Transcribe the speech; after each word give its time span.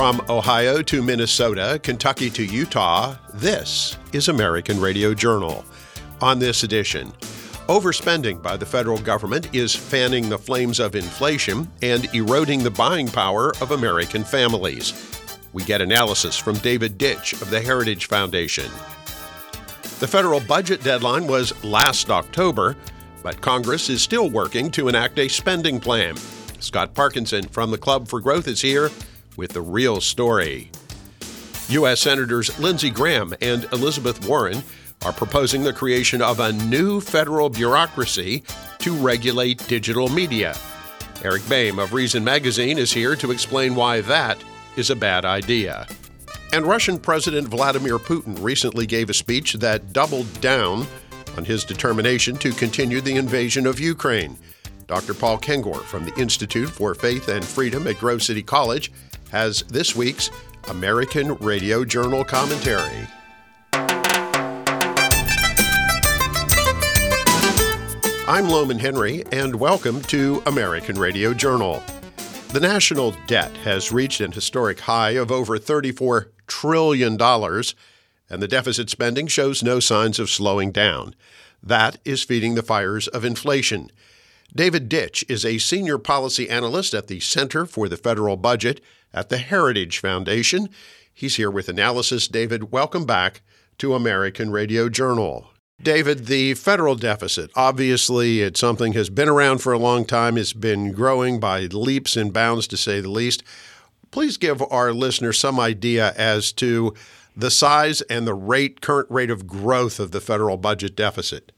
From 0.00 0.24
Ohio 0.30 0.80
to 0.80 1.02
Minnesota, 1.02 1.78
Kentucky 1.82 2.30
to 2.30 2.42
Utah, 2.42 3.16
this 3.34 3.98
is 4.14 4.28
American 4.28 4.80
Radio 4.80 5.12
Journal. 5.12 5.62
On 6.22 6.38
this 6.38 6.62
edition, 6.62 7.12
overspending 7.68 8.42
by 8.42 8.56
the 8.56 8.64
federal 8.64 8.96
government 8.96 9.54
is 9.54 9.76
fanning 9.76 10.30
the 10.30 10.38
flames 10.38 10.80
of 10.80 10.94
inflation 10.96 11.70
and 11.82 12.08
eroding 12.14 12.62
the 12.62 12.70
buying 12.70 13.08
power 13.08 13.52
of 13.60 13.72
American 13.72 14.24
families. 14.24 15.20
We 15.52 15.64
get 15.64 15.82
analysis 15.82 16.38
from 16.38 16.56
David 16.56 16.96
Ditch 16.96 17.34
of 17.34 17.50
the 17.50 17.60
Heritage 17.60 18.06
Foundation. 18.06 18.70
The 19.98 20.08
federal 20.08 20.40
budget 20.40 20.82
deadline 20.82 21.26
was 21.26 21.62
last 21.62 22.08
October, 22.08 22.74
but 23.22 23.42
Congress 23.42 23.90
is 23.90 24.00
still 24.00 24.30
working 24.30 24.70
to 24.70 24.88
enact 24.88 25.18
a 25.18 25.28
spending 25.28 25.78
plan. 25.78 26.16
Scott 26.58 26.94
Parkinson 26.94 27.46
from 27.48 27.70
the 27.70 27.76
Club 27.76 28.08
for 28.08 28.20
Growth 28.20 28.48
is 28.48 28.62
here 28.62 28.90
with 29.40 29.52
the 29.52 29.62
real 29.62 30.02
story. 30.02 30.70
U.S. 31.70 32.00
Senators 32.00 32.56
Lindsey 32.58 32.90
Graham 32.90 33.34
and 33.40 33.64
Elizabeth 33.72 34.28
Warren 34.28 34.62
are 35.02 35.14
proposing 35.14 35.62
the 35.62 35.72
creation 35.72 36.20
of 36.20 36.40
a 36.40 36.52
new 36.52 37.00
federal 37.00 37.48
bureaucracy 37.48 38.44
to 38.80 38.94
regulate 38.94 39.66
digital 39.66 40.10
media. 40.10 40.54
Eric 41.24 41.48
Boehm 41.48 41.78
of 41.78 41.94
Reason 41.94 42.22
Magazine 42.22 42.76
is 42.76 42.92
here 42.92 43.16
to 43.16 43.30
explain 43.30 43.74
why 43.74 44.02
that 44.02 44.36
is 44.76 44.90
a 44.90 44.96
bad 44.96 45.24
idea. 45.24 45.86
And 46.52 46.66
Russian 46.66 46.98
President 46.98 47.48
Vladimir 47.48 47.98
Putin 47.98 48.36
recently 48.42 48.86
gave 48.86 49.08
a 49.08 49.14
speech 49.14 49.54
that 49.54 49.94
doubled 49.94 50.30
down 50.42 50.86
on 51.38 51.46
his 51.46 51.64
determination 51.64 52.36
to 52.36 52.52
continue 52.52 53.00
the 53.00 53.16
invasion 53.16 53.66
of 53.66 53.80
Ukraine. 53.80 54.36
Dr. 54.86 55.14
Paul 55.14 55.38
Kengor 55.38 55.80
from 55.84 56.04
the 56.04 56.14
Institute 56.20 56.68
for 56.68 56.94
Faith 56.94 57.28
and 57.28 57.42
Freedom 57.42 57.86
at 57.86 57.96
Grove 57.96 58.22
City 58.22 58.42
College 58.42 58.92
has 59.30 59.62
this 59.62 59.94
week's 59.94 60.30
American 60.68 61.36
Radio 61.36 61.84
Journal 61.84 62.24
commentary. 62.24 63.06
I'm 68.28 68.48
Lowman 68.48 68.78
Henry, 68.78 69.24
and 69.32 69.56
welcome 69.56 70.02
to 70.02 70.42
American 70.46 70.98
Radio 70.98 71.34
Journal. 71.34 71.82
The 72.52 72.60
national 72.60 73.14
debt 73.26 73.50
has 73.58 73.92
reached 73.92 74.20
an 74.20 74.32
historic 74.32 74.80
high 74.80 75.10
of 75.10 75.30
over 75.30 75.58
$34 75.58 76.26
trillion, 76.46 77.20
and 77.20 78.42
the 78.42 78.48
deficit 78.48 78.90
spending 78.90 79.26
shows 79.26 79.62
no 79.62 79.80
signs 79.80 80.18
of 80.18 80.30
slowing 80.30 80.72
down. 80.72 81.14
That 81.62 81.98
is 82.04 82.24
feeding 82.24 82.54
the 82.54 82.62
fires 82.62 83.06
of 83.08 83.24
inflation. 83.24 83.90
David 84.54 84.88
Ditch 84.88 85.24
is 85.28 85.44
a 85.44 85.58
senior 85.58 85.96
policy 85.96 86.48
analyst 86.48 86.92
at 86.92 87.06
the 87.06 87.20
Center 87.20 87.66
for 87.66 87.88
the 87.88 87.96
Federal 87.96 88.36
Budget 88.36 88.80
at 89.14 89.28
the 89.28 89.38
Heritage 89.38 89.98
Foundation. 89.98 90.68
He's 91.12 91.36
here 91.36 91.50
with 91.50 91.68
analysis. 91.68 92.26
David, 92.26 92.72
welcome 92.72 93.04
back 93.04 93.42
to 93.78 93.94
American 93.94 94.50
Radio 94.50 94.88
Journal. 94.88 95.50
David, 95.80 96.26
the 96.26 96.54
federal 96.54 96.96
deficit, 96.96 97.50
obviously, 97.54 98.40
it's 98.40 98.58
something 98.58 98.92
has 98.94 99.08
been 99.08 99.28
around 99.28 99.58
for 99.58 99.72
a 99.72 99.78
long 99.78 100.04
time. 100.04 100.36
It's 100.36 100.52
been 100.52 100.92
growing 100.92 101.38
by 101.38 101.60
leaps 101.66 102.16
and 102.16 102.32
bounds, 102.32 102.66
to 102.68 102.76
say 102.76 103.00
the 103.00 103.08
least. 103.08 103.44
Please 104.10 104.36
give 104.36 104.60
our 104.70 104.92
listeners 104.92 105.38
some 105.38 105.60
idea 105.60 106.12
as 106.16 106.52
to 106.54 106.92
the 107.36 107.52
size 107.52 108.02
and 108.02 108.26
the 108.26 108.34
rate, 108.34 108.80
current 108.80 109.10
rate 109.10 109.30
of 109.30 109.46
growth 109.46 110.00
of 110.00 110.10
the 110.10 110.20
federal 110.20 110.56
budget 110.56 110.96
deficit. 110.96 111.52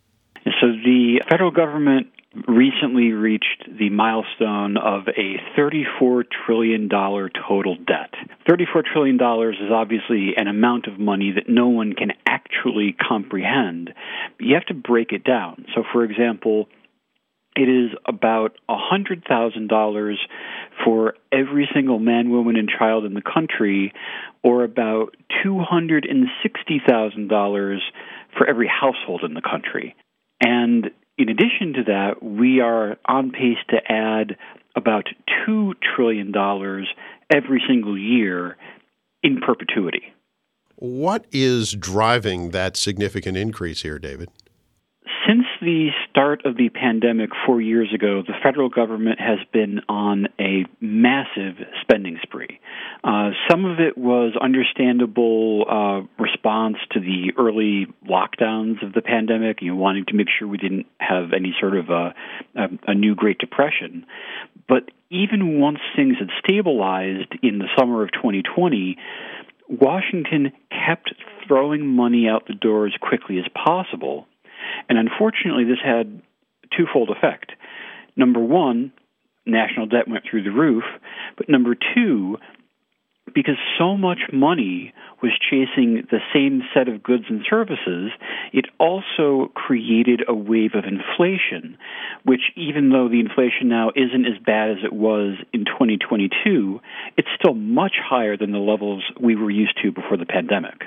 So 0.45 0.69
the 0.85 1.23
federal 1.29 1.51
government 1.51 2.12
recently 2.49 3.13
reached 3.13 3.69
the 3.79 3.91
milestone 3.91 4.77
of 4.77 5.07
a 5.09 5.39
$34 5.59 6.25
trillion 6.47 6.89
total 6.89 7.77
debt. 7.77 8.15
$34 8.49 8.85
trillion 8.91 9.17
is 9.17 9.71
obviously 9.71 10.35
an 10.37 10.49
amount 10.49 10.87
of 10.87 10.99
money 10.99 11.33
that 11.35 11.49
no 11.49 11.69
one 11.69 11.93
can 11.93 12.13
actually 12.27 12.93
comprehend. 12.93 13.93
But 14.39 14.47
you 14.47 14.55
have 14.55 14.67
to 14.67 14.75
break 14.75 15.13
it 15.13 15.25
down. 15.25 15.67
So, 15.75 15.85
for 15.93 16.05
example, 16.05 16.69
it 17.55 17.69
is 17.69 17.91
about 18.07 18.57
$100,000 18.69 20.15
for 20.85 21.15
every 21.31 21.69
single 21.75 21.99
man, 21.99 22.31
woman, 22.31 22.57
and 22.57 22.69
child 22.69 23.05
in 23.05 23.13
the 23.13 23.21
country, 23.21 23.93
or 24.43 24.65
about 24.65 25.15
$260,000 25.45 27.79
for 28.39 28.49
every 28.49 28.69
household 28.69 29.23
in 29.23 29.35
the 29.35 29.43
country. 29.43 29.95
And 30.41 30.91
in 31.19 31.29
addition 31.29 31.75
to 31.75 31.85
that, 31.85 32.23
we 32.23 32.61
are 32.61 32.97
on 33.07 33.31
pace 33.31 33.59
to 33.71 33.77
add 33.91 34.37
about 34.75 35.07
$2 35.47 35.73
trillion 35.95 36.33
every 37.31 37.63
single 37.69 37.99
year 37.99 38.57
in 39.23 39.41
perpetuity. 39.41 40.13
What 40.77 41.27
is 41.31 41.73
driving 41.73 42.51
that 42.51 42.77
significant 42.77 43.37
increase 43.37 43.83
here, 43.83 43.99
David? 43.99 44.31
Since 45.33 45.47
the 45.63 45.89
start 46.11 46.45
of 46.45 46.59
the 46.59 46.69
pandemic 46.69 47.31
four 47.47 47.59
years 47.59 47.89
ago, 47.95 48.23
the 48.27 48.35
federal 48.43 48.69
government 48.69 49.19
has 49.19 49.39
been 49.51 49.81
on 49.89 50.27
a 50.39 50.67
massive 50.79 51.57
spending 51.81 52.19
spree. 52.23 52.61
Uh, 53.03 53.31
some 53.51 53.65
of 53.65 53.81
it 53.81 53.97
was 53.97 54.35
understandable 54.39 55.65
uh, 55.67 56.23
response 56.23 56.77
to 56.91 57.01
the 57.01 57.33
early 57.39 57.87
lockdowns 58.07 58.85
of 58.85 58.93
the 58.93 59.01
pandemic, 59.01 59.63
you 59.63 59.71
know, 59.71 59.77
wanting 59.77 60.05
to 60.09 60.15
make 60.15 60.27
sure 60.39 60.47
we 60.47 60.59
didn't 60.59 60.85
have 60.99 61.33
any 61.33 61.55
sort 61.59 61.79
of 61.79 61.89
a, 61.89 62.15
a, 62.55 62.69
a 62.89 62.95
new 62.95 63.15
Great 63.15 63.39
Depression. 63.39 64.05
But 64.69 64.91
even 65.09 65.59
once 65.59 65.79
things 65.97 66.17
had 66.19 66.29
stabilized 66.45 67.39
in 67.43 67.59
the 67.59 67.69
summer 67.79 68.03
of 68.03 68.13
2020, 68.13 68.99
Washington 69.71 70.53
kept 70.71 71.15
throwing 71.49 71.87
money 71.87 72.29
out 72.29 72.47
the 72.47 72.55
door 72.55 72.87
as 72.87 72.93
quickly 73.01 73.39
as 73.39 73.47
possible 73.55 74.27
and 74.89 74.99
unfortunately, 74.99 75.65
this 75.65 75.79
had 75.85 76.23
twofold 76.77 77.11
effect. 77.11 77.53
Number 78.17 78.41
one, 78.41 78.93
national 79.47 79.87
debt 79.87 80.09
went 80.09 80.25
through 80.29 80.45
the 80.45 80.51
roof, 80.51 80.85
but 81.37 81.49
number 81.49 81.75
two, 81.95 82.39
because 83.35 83.57
so 83.79 83.97
much 83.97 84.19
money 84.33 84.93
was 85.23 85.33
chasing 85.39 86.07
the 86.11 86.19
same 86.35 86.63
set 86.75 86.89
of 86.89 87.03
goods 87.03 87.25
and 87.29 87.43
services, 87.49 88.11
it 88.53 88.67
also 88.79 89.51
created 89.55 90.23
a 90.27 90.35
wave 90.35 90.73
of 90.75 90.85
inflation, 90.85 91.79
which, 92.25 92.43
even 92.57 92.91
though 92.91 93.09
the 93.09 93.21
inflation 93.21 93.69
now 93.69 93.91
isn't 93.95 94.27
as 94.27 94.39
bad 94.45 94.71
as 94.71 94.79
it 94.85 94.93
was 94.93 95.37
in 95.53 95.65
2022, 95.65 96.81
it's 97.17 97.29
still 97.39 97.55
much 97.55 97.95
higher 98.03 98.37
than 98.37 98.53
the 98.53 98.59
levels 98.59 99.05
we 99.21 99.37
were 99.37 99.51
used 99.51 99.79
to 99.83 99.93
before 99.93 100.17
the 100.17 100.27
pandemic. 100.27 100.83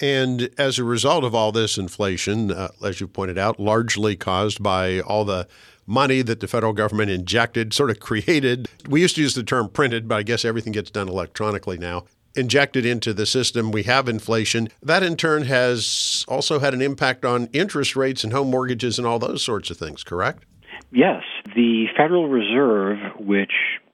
And 0.00 0.50
as 0.58 0.78
a 0.78 0.84
result 0.84 1.24
of 1.24 1.34
all 1.34 1.52
this 1.52 1.78
inflation, 1.78 2.50
uh, 2.50 2.68
as 2.84 3.00
you 3.00 3.08
pointed 3.08 3.38
out, 3.38 3.58
largely 3.58 4.16
caused 4.16 4.62
by 4.62 5.00
all 5.00 5.24
the 5.24 5.48
money 5.86 6.20
that 6.22 6.40
the 6.40 6.48
federal 6.48 6.72
government 6.72 7.10
injected, 7.10 7.72
sort 7.72 7.90
of 7.90 8.00
created. 8.00 8.68
We 8.88 9.00
used 9.00 9.16
to 9.16 9.22
use 9.22 9.34
the 9.34 9.42
term 9.42 9.68
printed, 9.68 10.08
but 10.08 10.16
I 10.16 10.22
guess 10.22 10.44
everything 10.44 10.72
gets 10.72 10.90
done 10.90 11.08
electronically 11.08 11.78
now. 11.78 12.04
Injected 12.34 12.84
into 12.84 13.14
the 13.14 13.24
system, 13.24 13.70
we 13.70 13.84
have 13.84 14.08
inflation. 14.08 14.68
That 14.82 15.02
in 15.02 15.16
turn 15.16 15.44
has 15.44 16.24
also 16.28 16.58
had 16.58 16.74
an 16.74 16.82
impact 16.82 17.24
on 17.24 17.48
interest 17.52 17.96
rates 17.96 18.24
and 18.24 18.32
home 18.32 18.50
mortgages 18.50 18.98
and 18.98 19.06
all 19.06 19.18
those 19.18 19.42
sorts 19.42 19.70
of 19.70 19.78
things, 19.78 20.04
correct? 20.04 20.44
Yes. 20.92 21.22
The 21.54 21.86
Federal 21.96 22.28
Reserve, 22.28 22.98
which 23.18 23.52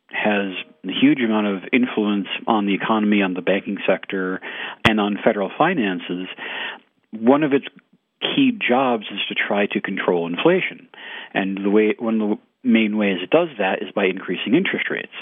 has 0.09 0.55
huge 0.85 1.21
amount 1.21 1.47
of 1.47 1.63
influence 1.73 2.27
on 2.47 2.67
the 2.67 2.75
economy, 2.75 3.23
on 3.23 3.35
the 3.35 3.43
banking 3.43 3.79
sector, 3.87 4.41
and 4.85 5.01
on 5.01 5.19
federal 5.23 5.51
finances. 5.57 6.27
One 7.13 7.45
of 7.45 7.53
its 7.53 7.67
key 8.21 8.53
jobs 8.53 9.05
is 9.13 9.21
to 9.29 9.35
try 9.35 9.67
to 9.67 9.81
control 9.81 10.27
inflation. 10.27 10.89
And 11.35 11.59
the 11.65 11.71
way 11.71 11.95
one 11.99 12.21
of 12.21 12.29
the 12.31 12.39
main 12.65 12.97
ways 12.97 13.19
it 13.23 13.31
does 13.31 13.49
that 13.59 13.83
is 13.83 13.93
by 13.95 14.07
increasing 14.07 14.55
interest 14.55 14.91
rates. 14.91 15.13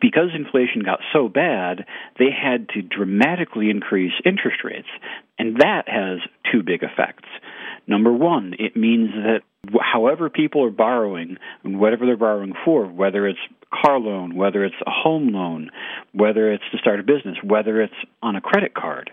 Because 0.00 0.30
inflation 0.34 0.82
got 0.82 1.00
so 1.12 1.28
bad, 1.28 1.84
they 2.18 2.30
had 2.30 2.68
to 2.70 2.82
dramatically 2.82 3.68
increase 3.70 4.12
interest 4.24 4.64
rates. 4.64 4.88
And 5.38 5.58
that 5.58 5.82
has 5.86 6.18
two 6.50 6.62
big 6.62 6.82
effects. 6.82 7.28
Number 7.86 8.12
one, 8.12 8.54
it 8.58 8.74
means 8.74 9.10
that 9.12 9.42
however 9.80 10.28
people 10.28 10.64
are 10.64 10.70
borrowing, 10.70 11.36
and 11.62 11.78
whatever 11.78 12.06
they're 12.06 12.16
borrowing 12.16 12.54
for, 12.64 12.86
whether 12.86 13.26
it's 13.26 13.38
car 13.72 13.98
loan, 13.98 14.34
whether 14.34 14.64
it's 14.64 14.74
a 14.86 14.90
home 14.90 15.28
loan, 15.32 15.70
whether 16.12 16.52
it's 16.52 16.64
to 16.72 16.78
start 16.78 17.00
a 17.00 17.02
business, 17.02 17.36
whether 17.44 17.80
it's 17.80 17.94
on 18.22 18.36
a 18.36 18.40
credit 18.40 18.74
card, 18.74 19.10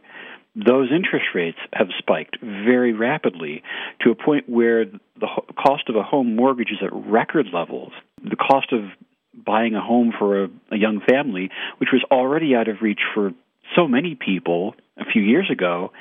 those 0.55 0.89
interest 0.91 1.27
rates 1.35 1.59
have 1.71 1.87
spiked 1.99 2.37
very 2.41 2.93
rapidly 2.93 3.61
to 4.01 4.09
a 4.09 4.15
point 4.15 4.49
where 4.49 4.85
the 4.85 5.27
cost 5.57 5.87
of 5.87 5.95
a 5.95 6.03
home 6.03 6.35
mortgage 6.35 6.71
is 6.71 6.79
at 6.81 6.91
record 6.91 7.47
levels. 7.53 7.91
The 8.23 8.35
cost 8.35 8.73
of 8.73 8.85
buying 9.33 9.75
a 9.75 9.81
home 9.81 10.11
for 10.17 10.45
a, 10.45 10.49
a 10.71 10.77
young 10.77 11.01
family, 11.07 11.51
which 11.77 11.89
was 11.93 12.03
already 12.11 12.55
out 12.55 12.67
of 12.67 12.77
reach 12.81 12.99
for 13.13 13.31
so 13.75 13.87
many 13.87 14.15
people 14.15 14.75
a 14.97 15.05
few 15.05 15.21
years 15.21 15.49
ago, 15.51 15.91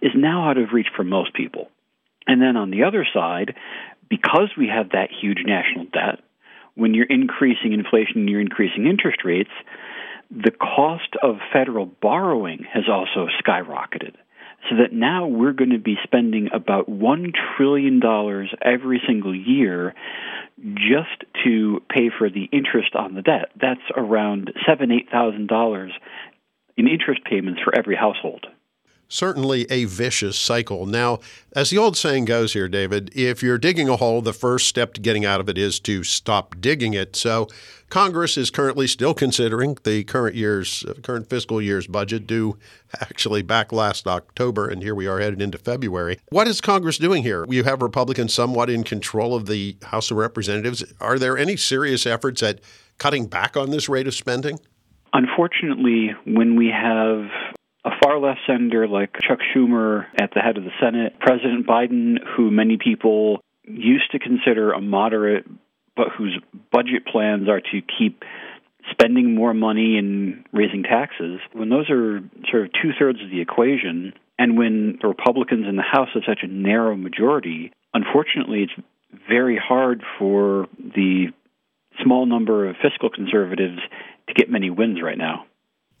is 0.00 0.12
now 0.14 0.48
out 0.48 0.58
of 0.58 0.72
reach 0.72 0.86
for 0.96 1.02
most 1.02 1.34
people. 1.34 1.68
And 2.26 2.40
then 2.40 2.56
on 2.56 2.70
the 2.70 2.84
other 2.84 3.06
side, 3.12 3.54
because 4.08 4.50
we 4.56 4.68
have 4.68 4.90
that 4.90 5.08
huge 5.10 5.38
national 5.44 5.86
debt, 5.86 6.20
when 6.74 6.94
you're 6.94 7.06
increasing 7.06 7.72
inflation 7.72 8.20
and 8.20 8.28
you're 8.28 8.40
increasing 8.40 8.86
interest 8.86 9.24
rates, 9.24 9.50
the 10.30 10.50
cost 10.50 11.16
of 11.22 11.36
federal 11.52 11.86
borrowing 11.86 12.64
has 12.72 12.84
also 12.90 13.28
skyrocketed. 13.42 14.14
So 14.68 14.76
that 14.76 14.92
now 14.92 15.26
we're 15.26 15.52
going 15.52 15.70
to 15.70 15.78
be 15.78 15.96
spending 16.02 16.48
about 16.52 16.88
$1 16.88 17.32
trillion 17.56 18.00
every 18.60 19.00
single 19.06 19.34
year 19.34 19.94
just 20.74 21.24
to 21.44 21.82
pay 21.88 22.10
for 22.16 22.28
the 22.28 22.48
interest 22.50 22.96
on 22.96 23.14
the 23.14 23.22
debt. 23.22 23.50
That's 23.60 23.80
around 23.94 24.52
seven, 24.66 24.90
eight 24.90 25.08
thousand 25.10 25.48
dollars 25.48 25.92
in 26.76 26.88
interest 26.88 27.22
payments 27.24 27.60
for 27.62 27.78
every 27.78 27.94
household 27.94 28.46
certainly 29.08 29.66
a 29.70 29.84
vicious 29.84 30.38
cycle. 30.38 30.86
Now, 30.86 31.20
as 31.54 31.70
the 31.70 31.78
old 31.78 31.96
saying 31.96 32.24
goes 32.24 32.52
here, 32.52 32.68
David, 32.68 33.10
if 33.14 33.42
you're 33.42 33.58
digging 33.58 33.88
a 33.88 33.96
hole, 33.96 34.22
the 34.22 34.32
first 34.32 34.66
step 34.66 34.94
to 34.94 35.00
getting 35.00 35.24
out 35.24 35.40
of 35.40 35.48
it 35.48 35.58
is 35.58 35.80
to 35.80 36.02
stop 36.04 36.60
digging 36.60 36.94
it. 36.94 37.16
So, 37.16 37.48
Congress 37.88 38.36
is 38.36 38.50
currently 38.50 38.86
still 38.86 39.14
considering 39.14 39.78
the 39.84 40.02
current 40.04 40.34
year's 40.34 40.84
uh, 40.84 40.94
current 41.02 41.30
fiscal 41.30 41.62
year's 41.62 41.86
budget 41.86 42.26
due 42.26 42.58
actually 43.00 43.42
back 43.42 43.72
last 43.72 44.08
October 44.08 44.68
and 44.68 44.82
here 44.82 44.94
we 44.94 45.06
are 45.06 45.20
headed 45.20 45.40
into 45.40 45.56
February. 45.56 46.18
What 46.30 46.48
is 46.48 46.60
Congress 46.60 46.98
doing 46.98 47.22
here? 47.22 47.46
You 47.48 47.62
have 47.64 47.82
Republicans 47.82 48.34
somewhat 48.34 48.70
in 48.70 48.82
control 48.82 49.34
of 49.34 49.46
the 49.46 49.76
House 49.84 50.10
of 50.10 50.16
Representatives. 50.16 50.84
Are 51.00 51.18
there 51.18 51.38
any 51.38 51.56
serious 51.56 52.06
efforts 52.06 52.42
at 52.42 52.60
cutting 52.98 53.26
back 53.26 53.56
on 53.56 53.70
this 53.70 53.88
rate 53.88 54.08
of 54.08 54.14
spending? 54.14 54.58
Unfortunately, 55.12 56.10
when 56.26 56.56
we 56.56 56.66
have 56.68 57.30
a 57.86 57.90
far 58.02 58.18
left 58.18 58.40
senator 58.46 58.88
like 58.88 59.12
Chuck 59.26 59.38
Schumer 59.54 60.06
at 60.20 60.34
the 60.34 60.40
head 60.40 60.58
of 60.58 60.64
the 60.64 60.72
Senate, 60.80 61.14
President 61.20 61.66
Biden, 61.66 62.16
who 62.36 62.50
many 62.50 62.78
people 62.82 63.40
used 63.62 64.10
to 64.10 64.18
consider 64.18 64.72
a 64.72 64.80
moderate, 64.80 65.46
but 65.94 66.08
whose 66.18 66.36
budget 66.72 67.06
plans 67.06 67.48
are 67.48 67.60
to 67.60 67.80
keep 67.98 68.24
spending 68.90 69.34
more 69.34 69.54
money 69.54 69.98
and 69.98 70.44
raising 70.52 70.82
taxes, 70.82 71.38
when 71.52 71.68
those 71.68 71.88
are 71.88 72.20
sort 72.50 72.64
of 72.64 72.72
two 72.72 72.90
thirds 72.98 73.22
of 73.22 73.30
the 73.30 73.40
equation, 73.40 74.12
and 74.36 74.58
when 74.58 74.98
the 75.00 75.06
Republicans 75.08 75.66
in 75.68 75.76
the 75.76 75.82
House 75.82 76.08
have 76.14 76.24
such 76.26 76.40
a 76.42 76.48
narrow 76.48 76.96
majority, 76.96 77.72
unfortunately, 77.94 78.64
it's 78.64 78.86
very 79.28 79.56
hard 79.56 80.02
for 80.18 80.66
the 80.78 81.26
small 82.02 82.26
number 82.26 82.68
of 82.68 82.76
fiscal 82.82 83.10
conservatives 83.10 83.78
to 84.28 84.34
get 84.34 84.50
many 84.50 84.70
wins 84.70 85.00
right 85.00 85.18
now 85.18 85.46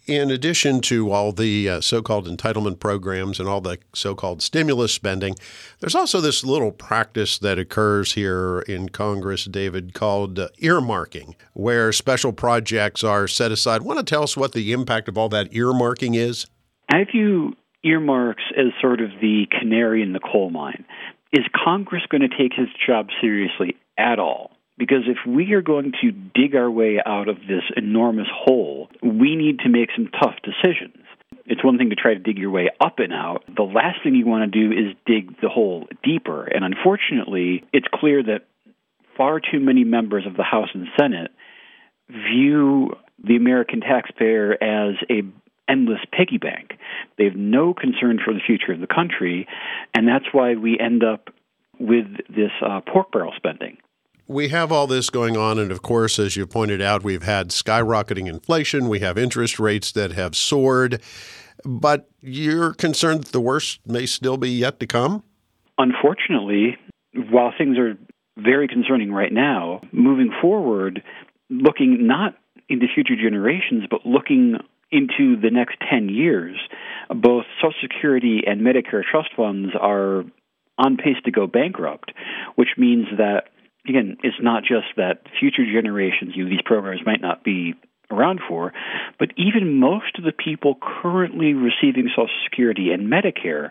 in 0.06 0.30
addition 0.30 0.80
to 0.82 1.10
all 1.10 1.32
the 1.32 1.68
uh, 1.68 1.80
so 1.80 2.00
called 2.00 2.26
entitlement 2.26 2.78
programs 2.78 3.40
and 3.40 3.48
all 3.48 3.60
the 3.60 3.78
so 3.94 4.14
called 4.14 4.40
stimulus 4.40 4.92
spending, 4.92 5.34
there's 5.80 5.94
also 5.94 6.20
this 6.20 6.44
little 6.44 6.70
practice 6.70 7.38
that 7.38 7.58
occurs 7.58 8.12
here 8.12 8.60
in 8.60 8.88
Congress, 8.88 9.44
David, 9.44 9.94
called 9.94 10.38
uh, 10.38 10.48
earmarking, 10.62 11.34
where 11.54 11.92
special 11.92 12.32
projects 12.32 13.02
are 13.02 13.26
set 13.26 13.50
aside. 13.50 13.82
Want 13.82 13.98
to 13.98 14.04
tell 14.04 14.22
us 14.22 14.36
what 14.36 14.52
the 14.52 14.72
impact 14.72 15.08
of 15.08 15.18
all 15.18 15.28
that 15.30 15.50
earmarking 15.52 16.16
is? 16.16 16.46
I 16.88 17.04
view 17.04 17.54
earmarks 17.84 18.44
as 18.56 18.66
sort 18.80 19.00
of 19.00 19.10
the 19.20 19.46
canary 19.58 20.02
in 20.02 20.12
the 20.12 20.20
coal 20.20 20.50
mine. 20.50 20.84
Is 21.32 21.44
Congress 21.52 22.02
going 22.08 22.22
to 22.22 22.28
take 22.28 22.52
his 22.56 22.68
job 22.86 23.08
seriously 23.20 23.76
at 23.98 24.18
all? 24.18 24.55
Because 24.78 25.04
if 25.06 25.18
we 25.26 25.52
are 25.52 25.62
going 25.62 25.92
to 26.02 26.12
dig 26.12 26.54
our 26.54 26.70
way 26.70 27.00
out 27.04 27.28
of 27.28 27.36
this 27.48 27.62
enormous 27.76 28.28
hole, 28.32 28.88
we 29.02 29.34
need 29.34 29.60
to 29.60 29.70
make 29.70 29.88
some 29.96 30.08
tough 30.08 30.34
decisions. 30.42 31.02
It's 31.46 31.64
one 31.64 31.78
thing 31.78 31.90
to 31.90 31.96
try 31.96 32.12
to 32.12 32.20
dig 32.20 32.38
your 32.38 32.50
way 32.50 32.68
up 32.80 32.98
and 32.98 33.12
out. 33.12 33.44
The 33.54 33.62
last 33.62 34.02
thing 34.02 34.14
you 34.14 34.26
want 34.26 34.52
to 34.52 34.60
do 34.60 34.72
is 34.72 34.94
dig 35.06 35.40
the 35.40 35.48
hole 35.48 35.86
deeper. 36.02 36.44
And 36.44 36.64
unfortunately, 36.64 37.64
it's 37.72 37.86
clear 37.92 38.22
that 38.22 38.46
far 39.16 39.40
too 39.40 39.60
many 39.60 39.84
members 39.84 40.26
of 40.26 40.36
the 40.36 40.42
House 40.42 40.68
and 40.74 40.88
Senate 40.98 41.30
view 42.10 42.96
the 43.22 43.36
American 43.36 43.80
taxpayer 43.80 44.52
as 44.52 44.96
a 45.10 45.22
endless 45.68 46.00
piggy 46.12 46.38
bank. 46.38 46.72
They 47.16 47.24
have 47.24 47.36
no 47.36 47.74
concern 47.74 48.20
for 48.24 48.34
the 48.34 48.40
future 48.46 48.72
of 48.72 48.80
the 48.80 48.86
country, 48.86 49.48
and 49.94 50.06
that's 50.06 50.26
why 50.32 50.54
we 50.54 50.78
end 50.78 51.02
up 51.02 51.30
with 51.78 52.06
this 52.28 52.52
uh, 52.64 52.80
pork 52.86 53.10
barrel 53.10 53.32
spending 53.36 53.78
we 54.26 54.48
have 54.48 54.72
all 54.72 54.86
this 54.86 55.10
going 55.10 55.36
on. 55.36 55.58
And 55.58 55.70
of 55.70 55.82
course, 55.82 56.18
as 56.18 56.36
you 56.36 56.46
pointed 56.46 56.82
out, 56.82 57.04
we've 57.04 57.22
had 57.22 57.50
skyrocketing 57.50 58.28
inflation, 58.28 58.88
we 58.88 59.00
have 59.00 59.16
interest 59.18 59.58
rates 59.58 59.92
that 59.92 60.12
have 60.12 60.36
soared. 60.36 61.02
But 61.64 62.08
you're 62.20 62.74
concerned 62.74 63.24
that 63.24 63.32
the 63.32 63.40
worst 63.40 63.80
may 63.86 64.06
still 64.06 64.36
be 64.36 64.50
yet 64.50 64.78
to 64.80 64.86
come? 64.86 65.22
Unfortunately, 65.78 66.76
while 67.30 67.52
things 67.56 67.78
are 67.78 67.96
very 68.36 68.68
concerning 68.68 69.12
right 69.12 69.32
now, 69.32 69.80
moving 69.92 70.30
forward, 70.40 71.02
looking 71.48 72.06
not 72.06 72.34
into 72.68 72.86
future 72.94 73.16
generations, 73.16 73.84
but 73.90 74.04
looking 74.04 74.56
into 74.90 75.40
the 75.40 75.50
next 75.50 75.76
10 75.90 76.08
years, 76.08 76.56
both 77.08 77.44
Social 77.60 77.74
Security 77.80 78.42
and 78.46 78.60
Medicare 78.60 79.02
trust 79.02 79.30
funds 79.36 79.72
are 79.80 80.24
on 80.78 80.96
pace 80.96 81.16
to 81.24 81.30
go 81.30 81.46
bankrupt, 81.46 82.12
which 82.56 82.68
means 82.76 83.06
that 83.16 83.48
again, 83.88 84.16
it's 84.22 84.36
not 84.40 84.62
just 84.62 84.86
that 84.96 85.22
future 85.38 85.64
generations, 85.64 86.32
you 86.34 86.44
know, 86.44 86.50
these 86.50 86.62
programs 86.64 87.00
might 87.04 87.20
not 87.20 87.44
be 87.44 87.74
around 88.10 88.40
for, 88.48 88.72
but 89.18 89.30
even 89.36 89.80
most 89.80 90.18
of 90.18 90.24
the 90.24 90.32
people 90.32 90.76
currently 90.80 91.54
receiving 91.54 92.08
Social 92.10 92.28
Security 92.44 92.90
and 92.92 93.10
Medicare 93.10 93.70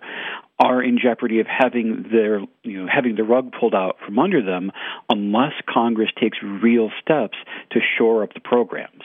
are 0.60 0.82
in 0.82 1.00
jeopardy 1.02 1.40
of 1.40 1.48
having 1.48 2.06
their 2.12 2.40
you 2.64 2.84
know 2.84 2.88
having 2.94 3.16
the 3.16 3.24
rug 3.24 3.52
pulled 3.58 3.76
out 3.76 3.98
from 4.06 4.20
under 4.20 4.44
them 4.44 4.72
unless 5.10 5.54
Congress 5.70 6.10
takes 6.20 6.38
real 6.42 6.90
steps 7.02 7.38
to 7.72 7.80
shore 7.98 8.24
up 8.24 8.34
the 8.34 8.40
programs. 8.40 9.04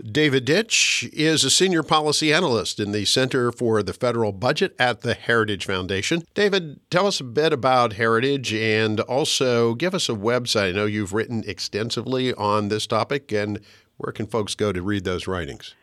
David 0.00 0.46
Ditch 0.46 1.08
is 1.12 1.44
a 1.44 1.50
senior 1.50 1.82
policy 1.82 2.32
analyst 2.32 2.80
in 2.80 2.92
the 2.92 3.04
Center 3.04 3.52
for 3.52 3.82
the 3.82 3.92
Federal 3.92 4.32
Budget 4.32 4.74
at 4.78 5.02
the 5.02 5.12
Heritage 5.12 5.66
Foundation. 5.66 6.22
David, 6.34 6.80
tell 6.90 7.06
us 7.06 7.20
a 7.20 7.24
bit 7.24 7.52
about 7.52 7.92
Heritage 7.92 8.54
and 8.54 9.00
also 9.00 9.74
give 9.74 9.94
us 9.94 10.08
a 10.08 10.14
website. 10.14 10.70
I 10.70 10.72
know 10.72 10.86
you've 10.86 11.12
written 11.12 11.44
extensively 11.46 12.32
on 12.34 12.68
this 12.68 12.86
topic, 12.86 13.32
and 13.32 13.60
where 13.98 14.12
can 14.12 14.26
folks 14.26 14.54
go 14.54 14.72
to 14.72 14.80
read 14.80 15.04
those 15.04 15.26
writings? 15.26 15.74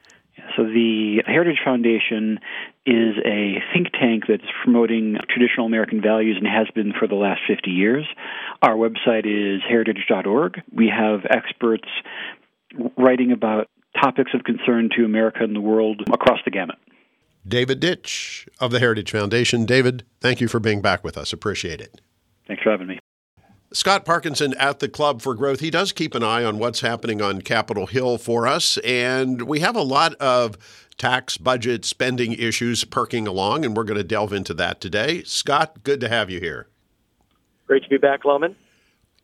So, 0.57 0.63
the 0.63 1.21
Heritage 1.27 1.59
Foundation 1.63 2.39
is 2.87 3.15
a 3.23 3.61
think 3.73 3.91
tank 3.91 4.23
that's 4.27 4.49
promoting 4.63 5.17
traditional 5.29 5.67
American 5.67 6.01
values 6.01 6.37
and 6.37 6.47
has 6.47 6.67
been 6.73 6.93
for 6.97 7.07
the 7.07 7.15
last 7.15 7.41
50 7.47 7.69
years. 7.69 8.05
Our 8.63 8.75
website 8.75 9.25
is 9.25 9.61
heritage.org. 9.69 10.61
We 10.73 10.87
have 10.87 11.25
experts 11.29 11.87
writing 12.97 13.31
about 13.31 13.69
topics 13.99 14.31
of 14.33 14.43
concern 14.43 14.89
to 14.97 15.05
America 15.05 15.43
and 15.43 15.55
the 15.55 15.61
world 15.61 16.01
across 16.11 16.39
the 16.45 16.51
gamut. 16.51 16.77
David 17.47 17.79
Ditch 17.79 18.47
of 18.59 18.71
the 18.71 18.79
Heritage 18.79 19.11
Foundation. 19.11 19.65
David, 19.65 20.05
thank 20.21 20.41
you 20.41 20.47
for 20.47 20.59
being 20.59 20.81
back 20.81 21.03
with 21.03 21.17
us. 21.17 21.33
Appreciate 21.33 21.81
it. 21.81 22.01
Thanks 22.47 22.63
for 22.63 22.71
having 22.71 22.87
me. 22.87 22.99
Scott 23.71 24.03
Parkinson 24.03 24.55
at 24.55 24.79
the 24.79 24.89
Club 24.89 25.21
for 25.21 25.35
Growth. 25.35 25.59
He 25.59 25.69
does 25.69 25.91
keep 25.91 26.15
an 26.15 26.23
eye 26.23 26.43
on 26.43 26.57
what's 26.57 26.81
happening 26.81 27.21
on 27.21 27.41
Capitol 27.41 27.85
Hill 27.85 28.17
for 28.17 28.47
us. 28.47 28.77
And 28.79 29.43
we 29.43 29.59
have 29.59 29.75
a 29.75 29.83
lot 29.83 30.15
of 30.15 30.57
tax, 30.97 31.37
budget, 31.37 31.85
spending 31.85 32.33
issues 32.33 32.83
perking 32.83 33.27
along, 33.27 33.63
and 33.63 33.77
we're 33.77 33.83
going 33.83 33.97
to 33.97 34.03
delve 34.03 34.33
into 34.33 34.55
that 34.55 34.81
today. 34.81 35.23
Scott, 35.23 35.83
good 35.83 35.99
to 36.01 36.09
have 36.09 36.29
you 36.29 36.39
here. 36.39 36.67
Great 37.67 37.83
to 37.83 37.89
be 37.89 37.97
back, 37.97 38.25
Lowman. 38.25 38.55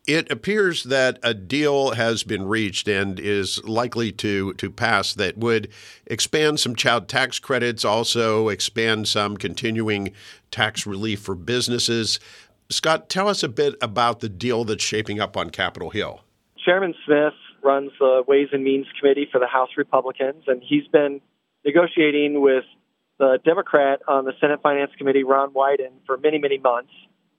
It 0.07 0.31
appears 0.31 0.83
that 0.83 1.17
a 1.23 1.33
deal 1.33 1.91
has 1.91 2.21
been 2.21 2.47
reached 2.47 2.87
and 2.87 3.19
is 3.19 3.63
likely 3.63 4.11
to, 4.13 4.53
to 4.53 4.69
pass 4.69 5.15
that 5.15 5.37
would 5.37 5.69
expand 6.05 6.59
some 6.59 6.75
child 6.75 7.07
tax 7.07 7.39
credits, 7.39 7.83
also 7.83 8.49
expand 8.49 9.07
some 9.07 9.35
continuing 9.35 10.13
tax 10.51 10.85
relief 10.85 11.21
for 11.21 11.33
businesses. 11.33 12.19
Scott, 12.69 13.09
tell 13.09 13.27
us 13.27 13.41
a 13.41 13.49
bit 13.49 13.75
about 13.81 14.19
the 14.19 14.29
deal 14.29 14.63
that's 14.63 14.83
shaping 14.83 15.19
up 15.19 15.35
on 15.35 15.49
Capitol 15.49 15.89
Hill. 15.89 16.21
Chairman 16.63 16.93
Smith 17.03 17.33
runs 17.63 17.91
the 17.99 18.23
Ways 18.27 18.49
and 18.51 18.63
Means 18.63 18.85
Committee 18.99 19.27
for 19.31 19.39
the 19.39 19.47
House 19.47 19.69
Republicans, 19.75 20.43
and 20.45 20.61
he's 20.63 20.87
been 20.87 21.19
negotiating 21.65 22.41
with 22.41 22.63
the 23.17 23.39
Democrat 23.43 24.01
on 24.07 24.25
the 24.25 24.33
Senate 24.39 24.61
Finance 24.61 24.91
Committee, 24.99 25.23
Ron 25.23 25.51
Wyden, 25.51 25.93
for 26.05 26.17
many, 26.17 26.37
many 26.37 26.59
months. 26.59 26.91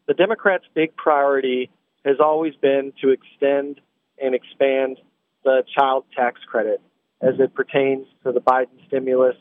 The 0.09 0.15
Democrats' 0.15 0.65
big 0.75 0.97
priority 0.97 1.71
has 2.07 2.17
always 2.21 2.55
been 2.55 2.93
to 3.03 3.11
extend 3.11 3.81
and 4.23 4.35
expand 4.35 4.99
the 5.45 5.65
child 5.77 6.05
tax 6.17 6.41
credit 6.49 6.81
as 7.21 7.35
it 7.41 7.53
pertains 7.55 8.07
to 8.25 8.33
the 8.33 8.41
Biden 8.41 8.87
stimulus, 8.87 9.37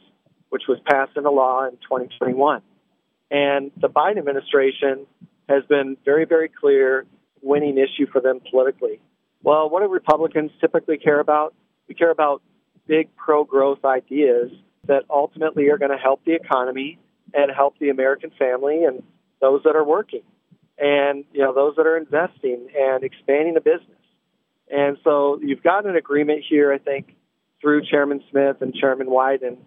which 0.50 0.64
was 0.68 0.80
passed 0.86 1.16
into 1.16 1.30
law 1.30 1.66
in 1.66 1.74
2021. 1.74 2.62
And 3.30 3.72
the 3.78 3.88
Biden 3.88 4.18
administration 4.18 5.06
has 5.48 5.64
been 5.70 5.96
very, 6.04 6.26
very 6.26 6.50
clear 6.50 7.06
winning 7.42 7.78
issue 7.78 8.08
for 8.12 8.20
them 8.20 8.42
politically. 8.50 9.00
Well, 9.44 9.70
what 9.70 9.82
do 9.82 9.88
Republicans 9.88 10.52
typically 10.60 10.98
care 10.98 11.20
about? 11.20 11.54
We 11.88 11.94
care 11.94 12.12
about 12.12 12.42
big 12.88 13.16
pro 13.16 13.44
growth 13.44 13.86
ideas 13.86 14.52
that 14.88 15.04
ultimately 15.10 15.70
are 15.70 15.78
going 15.78 15.92
to 15.92 15.98
help 15.98 16.24
the 16.26 16.34
economy 16.34 16.98
and 17.34 17.52
help 17.52 17.78
the 17.78 17.90
American 17.90 18.32
family 18.40 18.86
and 18.86 19.04
those 19.40 19.62
that 19.64 19.76
are 19.76 19.84
working 19.84 20.22
and 20.78 21.26
you 21.32 21.42
know 21.42 21.54
those 21.54 21.76
that 21.78 21.86
are 21.86 21.98
investing 21.98 22.68
and 22.78 23.04
expanding 23.04 23.54
the 23.54 23.62
business. 23.62 23.98
And 24.72 24.98
so 25.04 25.40
you've 25.42 25.64
got 25.64 25.86
an 25.86 25.96
agreement 25.96 26.44
here, 26.48 26.74
I 26.74 26.80
think, 26.80 27.16
through 27.62 27.86
Chairman 27.86 28.22
Smith 28.32 28.58
and 28.62 28.74
Chairman 28.74 29.08
Wyden. 29.08 29.58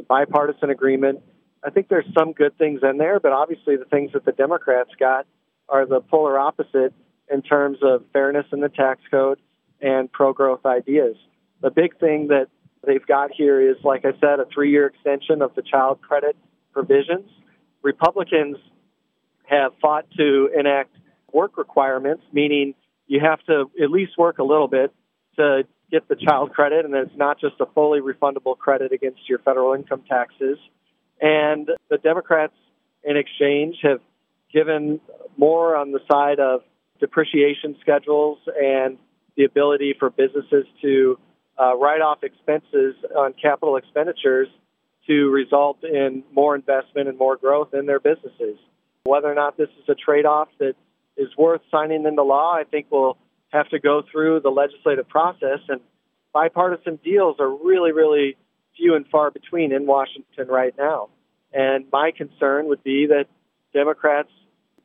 A 0.00 0.02
bipartisan 0.04 0.70
agreement. 0.70 1.20
I 1.64 1.70
think 1.70 1.88
there's 1.88 2.06
some 2.16 2.32
good 2.32 2.56
things 2.56 2.80
in 2.82 2.98
there, 2.98 3.18
but 3.18 3.32
obviously 3.32 3.76
the 3.76 3.84
things 3.84 4.12
that 4.12 4.24
the 4.24 4.32
Democrats 4.32 4.90
got 4.98 5.26
are 5.68 5.86
the 5.86 6.00
polar 6.00 6.38
opposite 6.38 6.94
in 7.30 7.42
terms 7.42 7.78
of 7.82 8.04
fairness 8.12 8.46
in 8.52 8.60
the 8.60 8.68
tax 8.68 9.00
code 9.10 9.38
and 9.80 10.10
pro 10.10 10.32
growth 10.32 10.64
ideas. 10.64 11.16
The 11.60 11.70
big 11.70 11.98
thing 11.98 12.28
that 12.28 12.46
they've 12.86 13.04
got 13.04 13.30
here 13.32 13.60
is, 13.60 13.76
like 13.82 14.04
I 14.04 14.12
said, 14.20 14.40
a 14.40 14.46
three 14.52 14.70
year 14.70 14.86
extension 14.86 15.42
of 15.42 15.54
the 15.54 15.62
child 15.62 16.00
credit 16.00 16.36
provisions. 16.72 17.28
Republicans 17.82 18.56
have 19.48 19.72
fought 19.80 20.06
to 20.16 20.50
enact 20.58 20.94
work 21.32 21.56
requirements, 21.56 22.22
meaning 22.32 22.74
you 23.06 23.20
have 23.20 23.42
to 23.44 23.70
at 23.82 23.90
least 23.90 24.12
work 24.18 24.38
a 24.38 24.44
little 24.44 24.68
bit 24.68 24.92
to 25.36 25.62
get 25.90 26.06
the 26.08 26.16
child 26.16 26.52
credit, 26.52 26.84
and 26.84 26.94
it's 26.94 27.16
not 27.16 27.40
just 27.40 27.54
a 27.60 27.66
fully 27.74 28.00
refundable 28.00 28.56
credit 28.56 28.92
against 28.92 29.28
your 29.28 29.38
federal 29.38 29.72
income 29.72 30.02
taxes. 30.08 30.58
And 31.20 31.68
the 31.88 31.98
Democrats, 31.98 32.54
in 33.02 33.16
exchange, 33.16 33.76
have 33.82 34.00
given 34.52 35.00
more 35.36 35.76
on 35.76 35.92
the 35.92 36.00
side 36.10 36.40
of 36.40 36.60
depreciation 37.00 37.76
schedules 37.80 38.38
and 38.60 38.98
the 39.36 39.44
ability 39.44 39.94
for 39.98 40.10
businesses 40.10 40.66
to 40.82 41.18
uh, 41.58 41.76
write 41.76 42.00
off 42.00 42.22
expenses 42.22 42.94
on 43.16 43.32
capital 43.40 43.76
expenditures 43.76 44.48
to 45.06 45.30
result 45.30 45.82
in 45.84 46.22
more 46.32 46.54
investment 46.54 47.08
and 47.08 47.16
more 47.16 47.36
growth 47.36 47.72
in 47.72 47.86
their 47.86 48.00
businesses. 48.00 48.58
Whether 49.08 49.30
or 49.30 49.34
not 49.34 49.56
this 49.56 49.70
is 49.82 49.88
a 49.88 49.94
trade 49.94 50.26
off 50.26 50.48
that 50.58 50.74
is 51.16 51.28
worth 51.36 51.62
signing 51.70 52.04
into 52.04 52.22
law, 52.22 52.52
I 52.52 52.64
think 52.64 52.86
we'll 52.90 53.16
have 53.50 53.68
to 53.70 53.78
go 53.78 54.02
through 54.12 54.40
the 54.40 54.50
legislative 54.50 55.08
process. 55.08 55.60
And 55.68 55.80
bipartisan 56.32 56.96
deals 57.02 57.36
are 57.40 57.48
really, 57.48 57.92
really 57.92 58.36
few 58.76 58.94
and 58.94 59.06
far 59.08 59.30
between 59.30 59.72
in 59.72 59.86
Washington 59.86 60.48
right 60.48 60.74
now. 60.76 61.08
And 61.52 61.86
my 61.90 62.12
concern 62.16 62.66
would 62.66 62.84
be 62.84 63.06
that 63.06 63.24
Democrats 63.72 64.28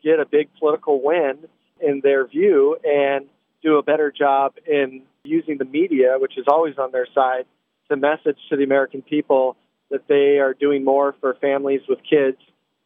get 0.01 0.19
a 0.19 0.25
big 0.25 0.49
political 0.57 1.01
win 1.03 1.39
in 1.81 1.99
their 2.01 2.25
view 2.25 2.77
and 2.83 3.25
do 3.61 3.77
a 3.77 3.83
better 3.83 4.11
job 4.11 4.53
in 4.65 5.03
using 5.23 5.57
the 5.57 5.65
media, 5.65 6.15
which 6.17 6.37
is 6.37 6.45
always 6.47 6.77
on 6.77 6.91
their 6.91 7.07
side, 7.13 7.45
to 7.89 7.97
message 7.97 8.37
to 8.49 8.55
the 8.55 8.63
American 8.63 9.01
people 9.01 9.57
that 9.91 10.07
they 10.07 10.39
are 10.39 10.53
doing 10.53 10.83
more 10.83 11.13
for 11.19 11.35
families 11.35 11.81
with 11.87 11.99
kids 12.09 12.37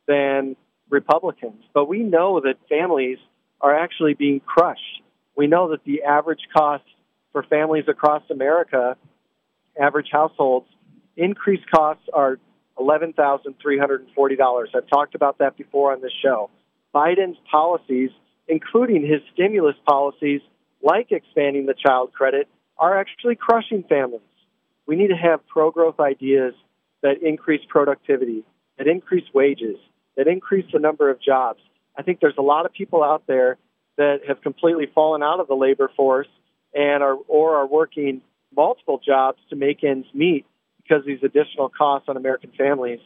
than 0.08 0.56
Republicans. 0.89 1.63
But 1.74 1.88
we 1.88 2.00
know 2.00 2.39
that 2.41 2.56
families 2.70 3.17
are 3.62 3.75
actually 3.75 4.13
being 4.13 4.39
crushed. 4.39 5.01
We 5.36 5.48
know 5.48 5.70
that 5.72 5.84
the 5.84 6.03
average 6.03 6.48
cost 6.56 6.84
for 7.32 7.44
families 7.44 7.86
across 7.88 8.24
America, 8.29 8.98
average 9.79 10.10
households, 10.12 10.67
increased 11.15 11.70
costs 11.70 12.03
are 12.13 12.39
$11,340. 12.77 14.75
I've 14.75 14.88
talked 14.88 15.15
about 15.15 15.39
that 15.39 15.58
before 15.58 15.91
on 15.91 16.01
this 16.01 16.13
show. 16.24 16.50
Biden's 16.94 17.38
policies, 17.51 18.12
including 18.48 19.01
his 19.06 19.22
stimulus 19.34 19.75
policies, 19.86 20.41
like 20.82 21.12
expanding 21.12 21.65
the 21.65 21.74
child 21.74 22.13
credit, 22.13 22.48
are 22.77 23.00
actually 23.00 23.36
crushing 23.36 23.84
families. 23.89 24.22
We 24.86 24.96
need 24.96 25.10
to 25.10 25.15
have 25.15 25.46
pro 25.48 25.72
growth 25.72 26.00
ideas 26.00 26.53
that 27.01 27.22
increase 27.22 27.62
productivity, 27.67 28.44
that 28.77 28.88
increase 28.88 29.25
wages, 29.34 29.77
that 30.17 30.27
increase 30.27 30.65
the 30.74 30.79
number 30.79 31.09
of 31.09 31.21
jobs. 31.21 31.59
I 31.97 32.01
think 32.01 32.19
there's 32.19 32.38
a 32.38 32.43
lot 32.43 32.65
of 32.65 32.74
people 32.74 33.03
out 33.03 33.24
there 33.27 33.57
that 33.97 34.19
have 34.27 34.41
completely 34.41 34.88
fallen 34.93 35.24
out 35.24 35.39
of 35.39 35.47
the 35.47 35.55
labor 35.55 35.89
force 35.95 36.27
and 36.74 37.01
are 37.01 37.15
or 37.27 37.57
are 37.57 37.67
working 37.67 38.21
multiple 38.55 39.00
jobs 39.03 39.39
to 39.50 39.55
make 39.55 39.83
ends 39.83 40.07
meet 40.13 40.45
because 40.81 41.05
these 41.05 41.19
additional 41.24 41.69
costs 41.69 42.09
on 42.09 42.17
American 42.17 42.51
families. 42.57 43.00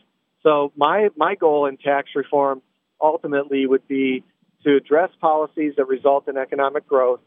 So 0.44 0.72
my 0.76 1.10
my 1.16 1.36
goal 1.36 1.66
in 1.66 1.78
tax 1.78 2.10
reform 2.16 2.62
ultimately 3.00 3.66
would 3.66 3.88
be 3.88 4.24
to 4.64 4.76
address 4.76 5.10
policies 5.20 5.74
that 5.78 5.86
result 5.86 6.28
in 6.28 6.38
economic 6.38 6.88
growth 6.88 7.20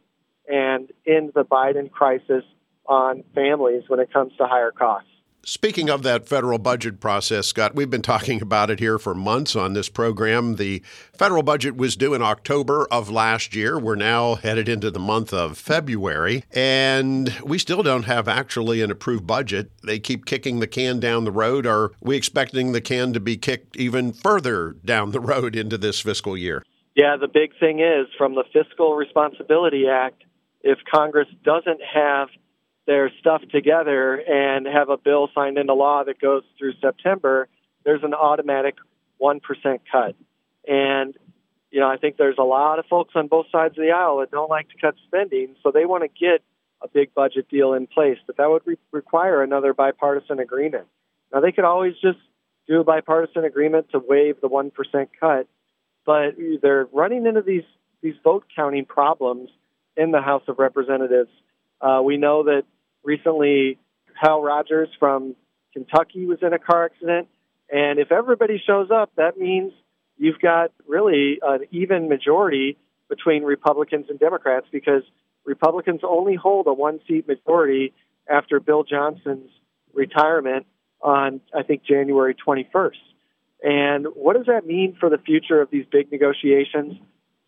and 0.49 0.91
end 1.07 1.33
the 1.35 1.45
Biden 1.45 1.91
crisis 1.91 2.45
on 2.87 3.25
families 3.35 3.85
when 3.89 3.99
it 3.99 4.13
comes 4.13 4.33
to 4.37 4.47
higher 4.47 4.71
costs. 4.71 5.09
Speaking 5.47 5.91
of 5.91 6.03
that 6.05 6.27
federal 6.27 6.59
budget 6.59 7.01
process, 7.01 7.47
Scott, 7.47 7.75
we've 7.75 7.91
been 7.91 8.01
talking 8.01 8.41
about 8.41 8.71
it 8.71 8.81
here 8.81 8.99
for 8.99 9.15
months 9.15 9.55
on 9.55 9.75
this 9.75 9.91
program. 9.91 10.57
The 10.57 10.83
federal 11.13 11.43
budget 11.43 11.77
was 11.77 11.97
due 11.97 12.15
in 12.15 12.23
October 12.23 12.87
of 12.91 13.11
last 13.11 13.55
year. 13.55 13.79
We're 13.79 13.95
now 13.95 14.37
headed 14.37 14.71
into 14.71 14.91
the 14.91 14.99
month 14.99 15.35
of 15.35 15.59
February, 15.59 16.45
and 16.53 17.35
we 17.45 17.59
still 17.59 17.83
don't 17.83 18.05
have 18.05 18.27
actually 18.27 18.81
an 18.81 18.91
approved 18.91 19.27
budget. 19.27 19.71
They 19.83 19.99
keep 19.99 20.25
kicking 20.25 20.61
the 20.61 20.67
can 20.67 20.99
down 20.99 21.25
the 21.25 21.31
road. 21.31 21.67
Are 21.67 21.93
we 22.01 22.17
expecting 22.17 22.73
the 22.73 22.81
can 22.81 23.13
to 23.13 23.21
be 23.21 23.37
kicked 23.37 23.77
even 23.77 24.15
further 24.15 24.77
down 24.83 25.11
the 25.11 25.21
road 25.21 25.55
into 25.55 25.77
this 25.77 26.01
fiscal 26.01 26.39
year? 26.39 26.65
Yeah, 26.97 27.17
the 27.21 27.29
big 27.29 27.51
thing 27.61 27.81
is 27.81 28.07
from 28.17 28.35
the 28.35 28.45
Fiscal 28.51 28.95
Responsibility 28.95 29.89
Act, 29.89 30.23
if 30.63 30.79
Congress 30.91 31.29
doesn't 31.45 31.81
have 31.83 32.29
their 32.87 33.11
stuff 33.21 33.43
together 33.51 34.15
and 34.15 34.67
have 34.67 34.91
a 34.91 34.97
bill 34.97 35.29
signed 35.35 35.59
into 35.59 35.75
law 35.75 36.05
that 36.05 36.21
goes 36.21 36.43
through 36.59 36.75
September, 36.81 37.49
there's 37.85 38.03
an 38.03 38.15
automatic 38.15 38.77
1% 39.21 39.41
cut. 39.91 40.15
And, 40.67 41.15
you 41.71 41.81
know, 41.81 41.89
I 41.89 41.97
think 41.97 42.17
there's 42.17 42.39
a 42.39 42.45
lot 42.45 42.79
of 42.79 42.87
folks 42.87 43.13
on 43.15 43.29
both 43.29 43.47
sides 43.51 43.79
of 43.79 43.83
the 43.83 43.91
aisle 43.91 44.19
that 44.19 44.31
don't 44.31 44.51
like 44.51 44.69
to 44.71 44.77
cut 44.81 44.95
spending, 45.07 45.57
so 45.63 45.71
they 45.71 45.87
want 45.87 46.03
to 46.03 46.09
get 46.09 46.43
a 46.83 46.89
big 46.89 47.15
budget 47.15 47.49
deal 47.49 47.73
in 47.73 47.87
place, 47.87 48.19
but 48.27 48.37
that 48.37 48.51
would 48.51 48.63
re- 48.67 48.77
require 48.93 49.43
another 49.43 49.73
bipartisan 49.73 50.39
agreement. 50.39 50.87
Now, 51.33 51.41
they 51.41 51.53
could 51.53 51.65
always 51.65 51.95
just 51.95 52.19
do 52.69 52.81
a 52.81 52.85
bipartisan 52.85 53.45
agreement 53.45 53.91
to 53.93 53.99
waive 53.99 54.41
the 54.41 54.49
1% 54.49 54.73
cut, 55.19 55.47
but 56.05 56.35
they're 56.63 56.87
running 56.93 57.27
into 57.27 57.41
these, 57.41 57.65
these 58.03 58.15
vote 58.23 58.45
counting 58.55 58.85
problems 58.85 59.51
in 59.97 60.11
the 60.11 60.21
House 60.21 60.43
of 60.49 60.59
Representatives. 60.59 61.31
Uh, 61.81 62.01
we 62.05 62.17
know 62.17 62.43
that 62.45 62.65
recently 63.05 63.79
Hal 64.21 64.43
Rogers 64.43 64.89
from 64.99 65.37
Kentucky 65.73 66.25
was 66.27 66.39
in 66.43 66.53
a 66.53 66.59
car 66.59 66.87
accident. 66.87 67.29
And 67.71 67.99
if 67.99 68.13
everybody 68.13 68.63
shows 68.65 68.91
up, 68.91 69.11
that 69.17 69.39
means 69.39 69.73
you've 70.17 70.41
got 70.41 70.73
really 70.87 71.39
an 71.43 71.61
even 71.71 72.09
majority 72.09 72.77
between 73.09 73.43
Republicans 73.43 74.07
and 74.09 74.19
Democrats 74.19 74.67
because 74.73 75.03
Republicans 75.45 76.01
only 76.03 76.35
hold 76.35 76.67
a 76.67 76.73
one 76.73 77.01
seat 77.07 77.27
majority 77.29 77.93
after 78.29 78.61
Bill 78.61 78.85
Johnson's 78.85 79.51
retirement 79.93 80.67
on, 81.01 81.41
I 81.55 81.63
think, 81.63 81.85
January 81.85 82.35
21st. 82.35 82.93
And 83.63 84.07
what 84.15 84.37
does 84.37 84.47
that 84.47 84.67
mean 84.67 84.97
for 84.99 85.11
the 85.11 85.19
future 85.19 85.61
of 85.61 85.71
these 85.71 85.87
big 85.91 86.11
negotiations? 86.11 86.95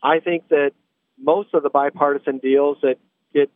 I 0.02 0.20
think 0.20 0.48
that 0.48 0.72
most 1.18 1.54
of 1.54 1.62
the 1.62 1.70
bipartisan 1.70 2.38
deals 2.38 2.78
that 2.82 2.96
get 3.34 3.50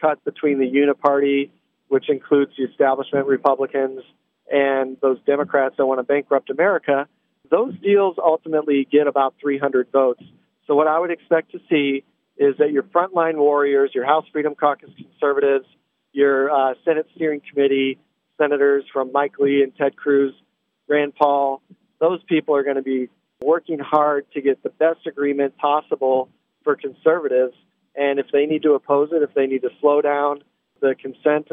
cut 0.00 0.24
between 0.24 0.58
the 0.58 0.66
uniparty, 0.66 1.50
which 1.88 2.08
includes 2.08 2.52
the 2.56 2.64
establishment 2.64 3.26
Republicans 3.26 4.02
and 4.50 4.96
those 5.00 5.18
Democrats 5.26 5.76
that 5.78 5.86
want 5.86 5.98
to 5.98 6.04
bankrupt 6.04 6.50
America, 6.50 7.06
those 7.50 7.74
deals 7.80 8.16
ultimately 8.18 8.86
get 8.90 9.06
about 9.06 9.34
300 9.40 9.88
votes. 9.92 10.22
So 10.66 10.74
what 10.74 10.86
I 10.86 10.98
would 10.98 11.10
expect 11.10 11.52
to 11.52 11.60
see 11.68 12.04
is 12.36 12.56
that 12.58 12.70
your 12.72 12.84
frontline 12.84 13.36
warriors, 13.36 13.90
your 13.94 14.06
House 14.06 14.24
Freedom 14.32 14.54
Caucus 14.54 14.90
conservatives, 14.96 15.66
your 16.12 16.50
uh, 16.50 16.74
Senate 16.84 17.06
Steering 17.14 17.42
Committee 17.52 17.98
senators 18.38 18.84
from 18.92 19.12
Mike 19.12 19.38
Lee 19.38 19.62
and 19.62 19.76
Ted 19.76 19.96
Cruz, 19.96 20.32
Rand 20.88 21.14
Paul, 21.14 21.62
those 22.00 22.22
people 22.24 22.56
are 22.56 22.64
going 22.64 22.76
to 22.76 22.82
be 22.82 23.08
working 23.42 23.78
hard 23.78 24.26
to 24.32 24.40
get 24.40 24.62
the 24.62 24.70
best 24.70 25.06
agreement 25.06 25.56
possible 25.58 26.28
for 26.64 26.76
conservatives 26.76 27.54
and 28.00 28.18
if 28.18 28.26
they 28.32 28.46
need 28.46 28.62
to 28.62 28.72
oppose 28.72 29.10
it, 29.12 29.22
if 29.22 29.34
they 29.34 29.46
need 29.46 29.60
to 29.60 29.68
slow 29.78 30.00
down 30.00 30.42
the 30.80 30.94
consent 30.98 31.48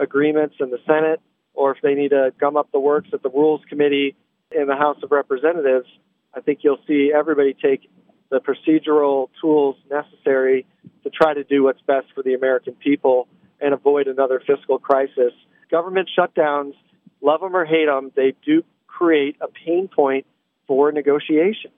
agreements 0.00 0.56
in 0.58 0.70
the 0.70 0.78
Senate, 0.84 1.20
or 1.54 1.70
if 1.70 1.78
they 1.80 1.94
need 1.94 2.08
to 2.08 2.32
gum 2.40 2.56
up 2.56 2.72
the 2.72 2.80
works 2.80 3.10
at 3.12 3.22
the 3.22 3.30
Rules 3.30 3.60
Committee 3.68 4.16
in 4.50 4.66
the 4.66 4.74
House 4.74 4.96
of 5.04 5.12
Representatives, 5.12 5.86
I 6.34 6.40
think 6.40 6.60
you'll 6.62 6.80
see 6.88 7.12
everybody 7.14 7.54
take 7.54 7.88
the 8.30 8.40
procedural 8.40 9.28
tools 9.40 9.76
necessary 9.88 10.66
to 11.04 11.10
try 11.10 11.34
to 11.34 11.44
do 11.44 11.62
what's 11.62 11.80
best 11.82 12.08
for 12.16 12.24
the 12.24 12.34
American 12.34 12.74
people 12.74 13.28
and 13.60 13.72
avoid 13.72 14.08
another 14.08 14.42
fiscal 14.44 14.80
crisis. 14.80 15.32
Government 15.70 16.10
shutdowns, 16.18 16.74
love 17.20 17.42
them 17.42 17.54
or 17.54 17.64
hate 17.64 17.86
them, 17.86 18.10
they 18.16 18.34
do 18.44 18.64
create 18.88 19.36
a 19.40 19.46
pain 19.46 19.86
point 19.86 20.26
for 20.66 20.90
negotiation. 20.90 21.70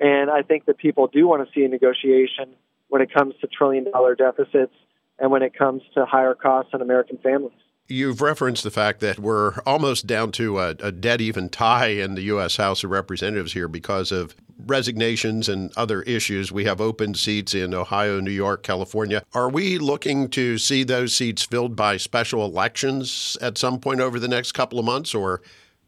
And 0.00 0.30
I 0.30 0.42
think 0.42 0.66
that 0.66 0.78
people 0.78 1.08
do 1.08 1.26
want 1.26 1.44
to 1.44 1.52
see 1.52 1.64
a 1.64 1.68
negotiation 1.68 2.54
when 2.94 3.02
it 3.02 3.12
comes 3.12 3.34
to 3.40 3.48
trillion 3.48 3.90
dollar 3.90 4.14
deficits 4.14 4.72
and 5.18 5.28
when 5.28 5.42
it 5.42 5.52
comes 5.52 5.82
to 5.92 6.06
higher 6.06 6.32
costs 6.32 6.70
on 6.74 6.80
American 6.80 7.18
families. 7.18 7.58
You've 7.88 8.20
referenced 8.20 8.62
the 8.62 8.70
fact 8.70 9.00
that 9.00 9.18
we're 9.18 9.54
almost 9.66 10.06
down 10.06 10.30
to 10.32 10.60
a, 10.60 10.68
a, 10.78 10.92
dead 10.92 11.20
even 11.20 11.48
tie 11.48 11.88
in 11.88 12.14
the 12.14 12.22
U.S. 12.22 12.54
House 12.56 12.84
of 12.84 12.92
Representatives 12.92 13.52
here 13.52 13.66
because 13.66 14.12
of 14.12 14.36
resignations 14.64 15.48
and 15.48 15.72
other 15.76 16.02
issues. 16.02 16.52
We 16.52 16.66
have 16.66 16.80
open 16.80 17.14
seats 17.14 17.52
in 17.52 17.74
Ohio, 17.74 18.20
New 18.20 18.30
York, 18.30 18.62
California. 18.62 19.24
Are 19.34 19.48
we 19.50 19.76
looking 19.76 20.28
to 20.28 20.56
see 20.56 20.84
those 20.84 21.16
seats 21.16 21.42
filled 21.42 21.74
by 21.74 21.96
special 21.96 22.44
elections 22.44 23.36
at 23.40 23.58
some 23.58 23.80
point 23.80 23.98
over 23.98 24.20
the 24.20 24.28
next 24.28 24.52
couple 24.52 24.78
of 24.78 24.84
months, 24.84 25.16
or 25.16 25.42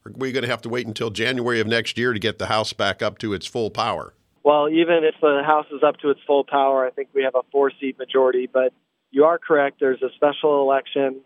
are 0.04 0.12
we 0.16 0.32
going 0.32 0.42
to 0.42 0.50
have 0.50 0.62
to 0.62 0.68
wait 0.68 0.88
until 0.88 1.10
January 1.10 1.60
of 1.60 1.68
next 1.68 1.96
year 1.96 2.12
to 2.12 2.18
get 2.18 2.40
the 2.40 2.46
House 2.46 2.72
back 2.72 3.00
up 3.00 3.18
to 3.18 3.32
its 3.32 3.46
full 3.46 3.70
power? 3.70 4.12
Well, 4.46 4.68
even 4.68 5.02
if 5.02 5.16
the 5.20 5.42
House 5.44 5.66
is 5.72 5.82
up 5.82 5.96
to 6.02 6.10
its 6.10 6.20
full 6.24 6.44
power, 6.44 6.86
I 6.86 6.90
think 6.90 7.08
we 7.12 7.24
have 7.24 7.34
a 7.34 7.42
four 7.50 7.72
seat 7.80 7.98
majority. 7.98 8.46
But 8.46 8.72
you 9.10 9.24
are 9.24 9.38
correct. 9.38 9.80
There's 9.80 10.00
a 10.02 10.10
special 10.14 10.62
election 10.62 11.22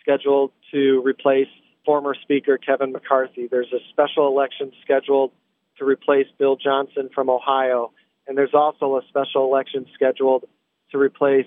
scheduled 0.00 0.50
to 0.72 1.00
replace 1.04 1.46
former 1.86 2.16
Speaker 2.20 2.58
Kevin 2.58 2.90
McCarthy. 2.90 3.46
There's 3.46 3.72
a 3.72 3.78
special 3.90 4.26
election 4.26 4.72
scheduled 4.82 5.30
to 5.78 5.84
replace 5.84 6.26
Bill 6.36 6.56
Johnson 6.56 7.10
from 7.14 7.30
Ohio. 7.30 7.92
And 8.26 8.36
there's 8.36 8.54
also 8.54 8.96
a 8.96 9.02
special 9.08 9.44
election 9.44 9.86
scheduled 9.94 10.42
to 10.90 10.98
replace 10.98 11.46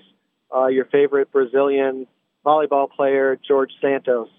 uh, 0.56 0.68
your 0.68 0.86
favorite 0.86 1.30
Brazilian 1.30 2.06
volleyball 2.42 2.90
player, 2.90 3.38
George 3.46 3.72
Santos. 3.82 4.30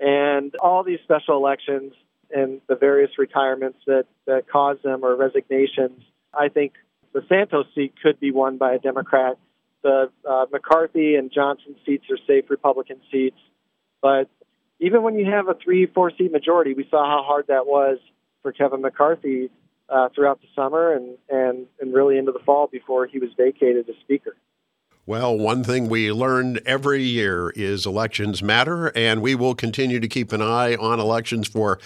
And 0.00 0.52
all 0.56 0.82
these 0.82 0.98
special 1.04 1.36
elections 1.36 1.92
and 2.34 2.60
the 2.68 2.74
various 2.74 3.12
retirements 3.16 3.78
that, 3.86 4.06
that 4.26 4.48
cause 4.50 4.78
them 4.82 5.04
or 5.04 5.14
resignations, 5.14 6.02
I 6.34 6.48
think 6.48 6.72
the 7.12 7.22
Santos 7.28 7.66
seat 7.74 7.94
could 8.02 8.18
be 8.20 8.30
won 8.30 8.58
by 8.58 8.74
a 8.74 8.78
Democrat. 8.78 9.36
The 9.82 10.10
uh, 10.28 10.46
McCarthy 10.52 11.16
and 11.16 11.30
Johnson 11.32 11.76
seats 11.84 12.04
are 12.10 12.18
safe 12.26 12.48
Republican 12.48 13.00
seats. 13.10 13.38
But 14.00 14.28
even 14.80 15.02
when 15.02 15.18
you 15.18 15.30
have 15.30 15.48
a 15.48 15.54
three, 15.54 15.86
four 15.86 16.10
seat 16.16 16.32
majority, 16.32 16.74
we 16.74 16.86
saw 16.90 17.04
how 17.04 17.22
hard 17.22 17.46
that 17.48 17.66
was 17.66 17.98
for 18.42 18.52
Kevin 18.52 18.80
McCarthy 18.80 19.50
uh, 19.88 20.08
throughout 20.14 20.40
the 20.40 20.48
summer 20.54 20.92
and, 20.92 21.16
and, 21.28 21.66
and 21.80 21.92
really 21.92 22.18
into 22.18 22.32
the 22.32 22.40
fall 22.40 22.66
before 22.66 23.06
he 23.06 23.18
was 23.18 23.30
vacated 23.36 23.88
as 23.88 23.94
Speaker. 24.00 24.36
Well, 25.04 25.36
one 25.36 25.64
thing 25.64 25.88
we 25.88 26.12
learned 26.12 26.60
every 26.64 27.02
year 27.02 27.50
is 27.56 27.86
elections 27.86 28.40
matter, 28.40 28.96
and 28.96 29.20
we 29.20 29.34
will 29.34 29.56
continue 29.56 29.98
to 29.98 30.06
keep 30.06 30.32
an 30.32 30.40
eye 30.40 30.76
on 30.76 31.00
elections 31.00 31.48
for 31.48 31.80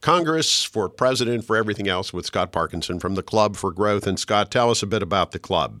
Congress, 0.00 0.64
for 0.64 0.88
president, 0.88 1.44
for 1.44 1.56
everything 1.56 1.88
else 1.88 2.12
with 2.12 2.26
Scott 2.26 2.52
Parkinson 2.52 2.98
from 2.98 3.14
the 3.14 3.22
Club 3.22 3.56
for 3.56 3.70
Growth. 3.70 4.06
And 4.06 4.18
Scott, 4.18 4.50
tell 4.50 4.70
us 4.70 4.82
a 4.82 4.86
bit 4.86 5.02
about 5.02 5.32
the 5.32 5.38
club. 5.38 5.80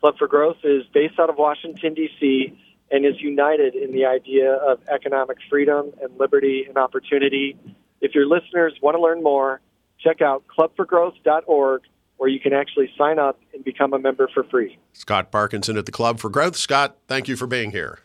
Club 0.00 0.16
for 0.18 0.26
Growth 0.26 0.58
is 0.64 0.84
based 0.92 1.18
out 1.18 1.30
of 1.30 1.36
Washington, 1.38 1.94
D.C., 1.94 2.58
and 2.90 3.06
is 3.06 3.20
united 3.20 3.74
in 3.74 3.92
the 3.92 4.04
idea 4.04 4.52
of 4.52 4.78
economic 4.88 5.38
freedom 5.48 5.92
and 6.02 6.16
liberty 6.18 6.64
and 6.68 6.76
opportunity 6.76 7.56
if 8.04 8.14
your 8.14 8.26
listeners 8.26 8.74
want 8.82 8.96
to 8.96 9.00
learn 9.00 9.22
more, 9.22 9.62
check 9.98 10.20
out 10.20 10.44
clubforgrowth.org 10.46 11.82
where 12.18 12.28
you 12.28 12.38
can 12.38 12.52
actually 12.52 12.90
sign 12.98 13.18
up 13.18 13.40
and 13.54 13.64
become 13.64 13.94
a 13.94 13.98
member 13.98 14.28
for 14.32 14.44
free. 14.44 14.78
Scott 14.92 15.32
Parkinson 15.32 15.78
at 15.78 15.86
the 15.86 15.92
Club 15.92 16.20
for 16.20 16.28
Growth. 16.28 16.54
Scott, 16.54 16.98
thank 17.08 17.28
you 17.28 17.36
for 17.36 17.46
being 17.46 17.70
here. 17.70 17.98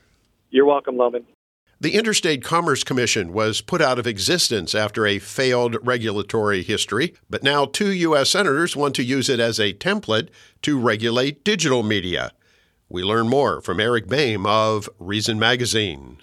You're 0.51 0.65
welcome, 0.65 0.95
Lowman. 0.95 1.25
The 1.81 1.95
Interstate 1.95 2.43
Commerce 2.43 2.83
Commission 2.83 3.31
was 3.31 3.61
put 3.61 3.81
out 3.81 3.99
of 3.99 4.05
existence 4.05 4.75
after 4.75 5.07
a 5.07 5.17
failed 5.17 5.77
regulatory 5.81 6.61
history, 6.61 7.13
but 7.29 7.41
now 7.41 7.63
two 7.63 7.93
U.S. 7.93 8.31
senators 8.31 8.75
want 8.75 8.95
to 8.95 9.03
use 9.03 9.29
it 9.29 9.39
as 9.39 9.61
a 9.61 9.71
template 9.71 10.27
to 10.63 10.77
regulate 10.77 11.45
digital 11.45 11.81
media. 11.81 12.33
We 12.89 13.01
learn 13.01 13.29
more 13.29 13.61
from 13.61 13.79
Eric 13.79 14.07
Boehm 14.07 14.45
of 14.45 14.89
Reason 14.99 15.39
Magazine. 15.39 16.17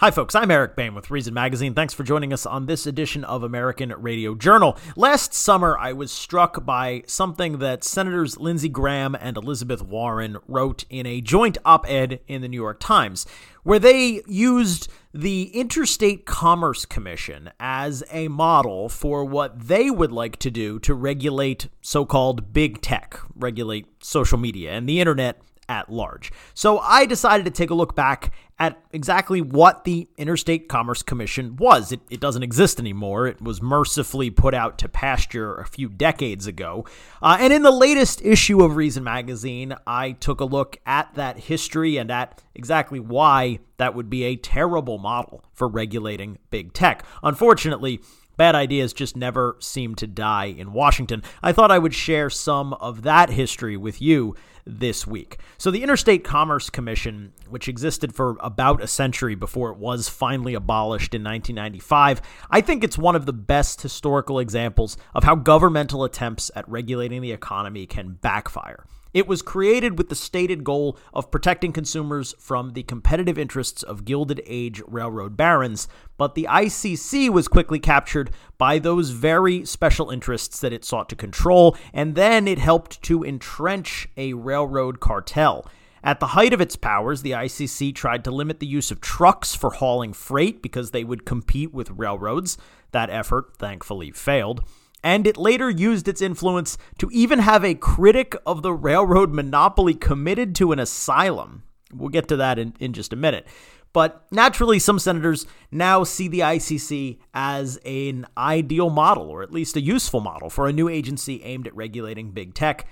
Hi, 0.00 0.10
folks. 0.10 0.34
I'm 0.34 0.50
Eric 0.50 0.76
Boehm 0.76 0.94
with 0.94 1.10
Reason 1.10 1.34
Magazine. 1.34 1.74
Thanks 1.74 1.92
for 1.92 2.04
joining 2.04 2.32
us 2.32 2.46
on 2.46 2.64
this 2.64 2.86
edition 2.86 3.22
of 3.22 3.42
American 3.42 3.92
Radio 3.98 4.34
Journal. 4.34 4.78
Last 4.96 5.34
summer, 5.34 5.76
I 5.78 5.92
was 5.92 6.10
struck 6.10 6.64
by 6.64 7.02
something 7.06 7.58
that 7.58 7.84
Senators 7.84 8.38
Lindsey 8.38 8.70
Graham 8.70 9.14
and 9.14 9.36
Elizabeth 9.36 9.82
Warren 9.82 10.38
wrote 10.48 10.86
in 10.88 11.04
a 11.04 11.20
joint 11.20 11.58
op 11.66 11.84
ed 11.86 12.20
in 12.26 12.40
the 12.40 12.48
New 12.48 12.56
York 12.56 12.80
Times, 12.80 13.26
where 13.62 13.78
they 13.78 14.22
used 14.26 14.88
the 15.12 15.48
Interstate 15.48 16.24
Commerce 16.24 16.86
Commission 16.86 17.50
as 17.60 18.02
a 18.10 18.28
model 18.28 18.88
for 18.88 19.22
what 19.22 19.68
they 19.68 19.90
would 19.90 20.12
like 20.12 20.38
to 20.38 20.50
do 20.50 20.78
to 20.78 20.94
regulate 20.94 21.68
so 21.82 22.06
called 22.06 22.54
big 22.54 22.80
tech, 22.80 23.20
regulate 23.36 24.02
social 24.02 24.38
media 24.38 24.72
and 24.72 24.88
the 24.88 24.98
internet 24.98 25.42
at 25.70 25.88
large. 25.88 26.32
So 26.52 26.80
I 26.80 27.06
decided 27.06 27.44
to 27.44 27.50
take 27.52 27.70
a 27.70 27.74
look 27.74 27.94
back 27.94 28.34
at 28.58 28.82
exactly 28.92 29.40
what 29.40 29.84
the 29.84 30.08
Interstate 30.18 30.68
Commerce 30.68 31.00
Commission 31.02 31.54
was. 31.56 31.92
It, 31.92 32.00
it, 32.10 32.20
doesn't 32.20 32.42
exist 32.42 32.80
anymore. 32.80 33.28
It 33.28 33.40
was 33.40 33.62
mercifully 33.62 34.30
put 34.30 34.52
out 34.52 34.78
to 34.78 34.88
pasture 34.88 35.54
a 35.54 35.66
few 35.66 35.88
decades 35.88 36.48
ago. 36.48 36.84
Uh, 37.22 37.38
and 37.40 37.52
in 37.52 37.62
the 37.62 37.70
latest 37.70 38.20
issue 38.22 38.62
of 38.62 38.74
Reason 38.74 39.04
Magazine, 39.04 39.76
I 39.86 40.12
took 40.12 40.40
a 40.40 40.44
look 40.44 40.76
at 40.84 41.14
that 41.14 41.38
history 41.38 41.96
and 41.96 42.10
at 42.10 42.42
exactly 42.54 42.98
why 42.98 43.60
that 43.78 43.94
would 43.94 44.10
be 44.10 44.24
a 44.24 44.36
terrible 44.36 44.98
model 44.98 45.44
for 45.54 45.68
regulating 45.68 46.38
big 46.50 46.72
tech. 46.72 47.06
Unfortunately, 47.22 48.00
Bad 48.40 48.54
ideas 48.54 48.94
just 48.94 49.18
never 49.18 49.56
seem 49.58 49.94
to 49.96 50.06
die 50.06 50.46
in 50.46 50.72
Washington. 50.72 51.22
I 51.42 51.52
thought 51.52 51.70
I 51.70 51.78
would 51.78 51.92
share 51.92 52.30
some 52.30 52.72
of 52.72 53.02
that 53.02 53.28
history 53.28 53.76
with 53.76 54.00
you 54.00 54.34
this 54.64 55.06
week. 55.06 55.36
So, 55.58 55.70
the 55.70 55.82
Interstate 55.82 56.24
Commerce 56.24 56.70
Commission, 56.70 57.34
which 57.50 57.68
existed 57.68 58.14
for 58.14 58.38
about 58.40 58.82
a 58.82 58.86
century 58.86 59.34
before 59.34 59.70
it 59.72 59.76
was 59.76 60.08
finally 60.08 60.54
abolished 60.54 61.14
in 61.14 61.22
1995, 61.22 62.22
I 62.50 62.62
think 62.62 62.82
it's 62.82 62.96
one 62.96 63.14
of 63.14 63.26
the 63.26 63.34
best 63.34 63.82
historical 63.82 64.38
examples 64.38 64.96
of 65.14 65.24
how 65.24 65.34
governmental 65.34 66.02
attempts 66.02 66.50
at 66.56 66.66
regulating 66.66 67.20
the 67.20 67.32
economy 67.32 67.84
can 67.84 68.14
backfire. 68.22 68.86
It 69.12 69.26
was 69.26 69.42
created 69.42 69.98
with 69.98 70.08
the 70.08 70.14
stated 70.14 70.62
goal 70.62 70.96
of 71.12 71.30
protecting 71.30 71.72
consumers 71.72 72.34
from 72.38 72.74
the 72.74 72.84
competitive 72.84 73.38
interests 73.38 73.82
of 73.82 74.04
Gilded 74.04 74.40
Age 74.46 74.82
railroad 74.86 75.36
barons, 75.36 75.88
but 76.16 76.34
the 76.34 76.46
ICC 76.48 77.28
was 77.28 77.48
quickly 77.48 77.80
captured 77.80 78.30
by 78.56 78.78
those 78.78 79.10
very 79.10 79.64
special 79.64 80.10
interests 80.10 80.60
that 80.60 80.72
it 80.72 80.84
sought 80.84 81.08
to 81.08 81.16
control, 81.16 81.76
and 81.92 82.14
then 82.14 82.46
it 82.46 82.58
helped 82.58 83.02
to 83.02 83.24
entrench 83.24 84.08
a 84.16 84.34
railroad 84.34 85.00
cartel. 85.00 85.66
At 86.04 86.20
the 86.20 86.28
height 86.28 86.54
of 86.54 86.60
its 86.60 86.76
powers, 86.76 87.22
the 87.22 87.32
ICC 87.32 87.94
tried 87.94 88.24
to 88.24 88.30
limit 88.30 88.60
the 88.60 88.66
use 88.66 88.90
of 88.90 89.00
trucks 89.00 89.54
for 89.54 89.70
hauling 89.70 90.12
freight 90.12 90.62
because 90.62 90.92
they 90.92 91.04
would 91.04 91.26
compete 91.26 91.74
with 91.74 91.90
railroads. 91.90 92.56
That 92.92 93.10
effort, 93.10 93.56
thankfully, 93.58 94.10
failed 94.12 94.64
and 95.02 95.26
it 95.26 95.36
later 95.36 95.70
used 95.70 96.08
its 96.08 96.20
influence 96.20 96.76
to 96.98 97.08
even 97.10 97.40
have 97.40 97.64
a 97.64 97.74
critic 97.74 98.34
of 98.44 98.62
the 98.62 98.72
railroad 98.72 99.32
monopoly 99.32 99.94
committed 99.94 100.54
to 100.56 100.72
an 100.72 100.78
asylum. 100.78 101.62
We'll 101.92 102.08
get 102.08 102.28
to 102.28 102.36
that 102.36 102.58
in, 102.58 102.74
in 102.78 102.92
just 102.92 103.12
a 103.12 103.16
minute. 103.16 103.46
But 103.92 104.24
naturally, 104.30 104.78
some 104.78 105.00
senators 105.00 105.46
now 105.72 106.04
see 106.04 106.28
the 106.28 106.40
ICC 106.40 107.18
as 107.34 107.76
an 107.84 108.26
ideal 108.38 108.88
model, 108.88 109.28
or 109.28 109.42
at 109.42 109.50
least 109.50 109.76
a 109.76 109.80
useful 109.80 110.20
model, 110.20 110.48
for 110.48 110.68
a 110.68 110.72
new 110.72 110.88
agency 110.88 111.42
aimed 111.42 111.66
at 111.66 111.74
regulating 111.74 112.30
big 112.30 112.54
tech. 112.54 112.86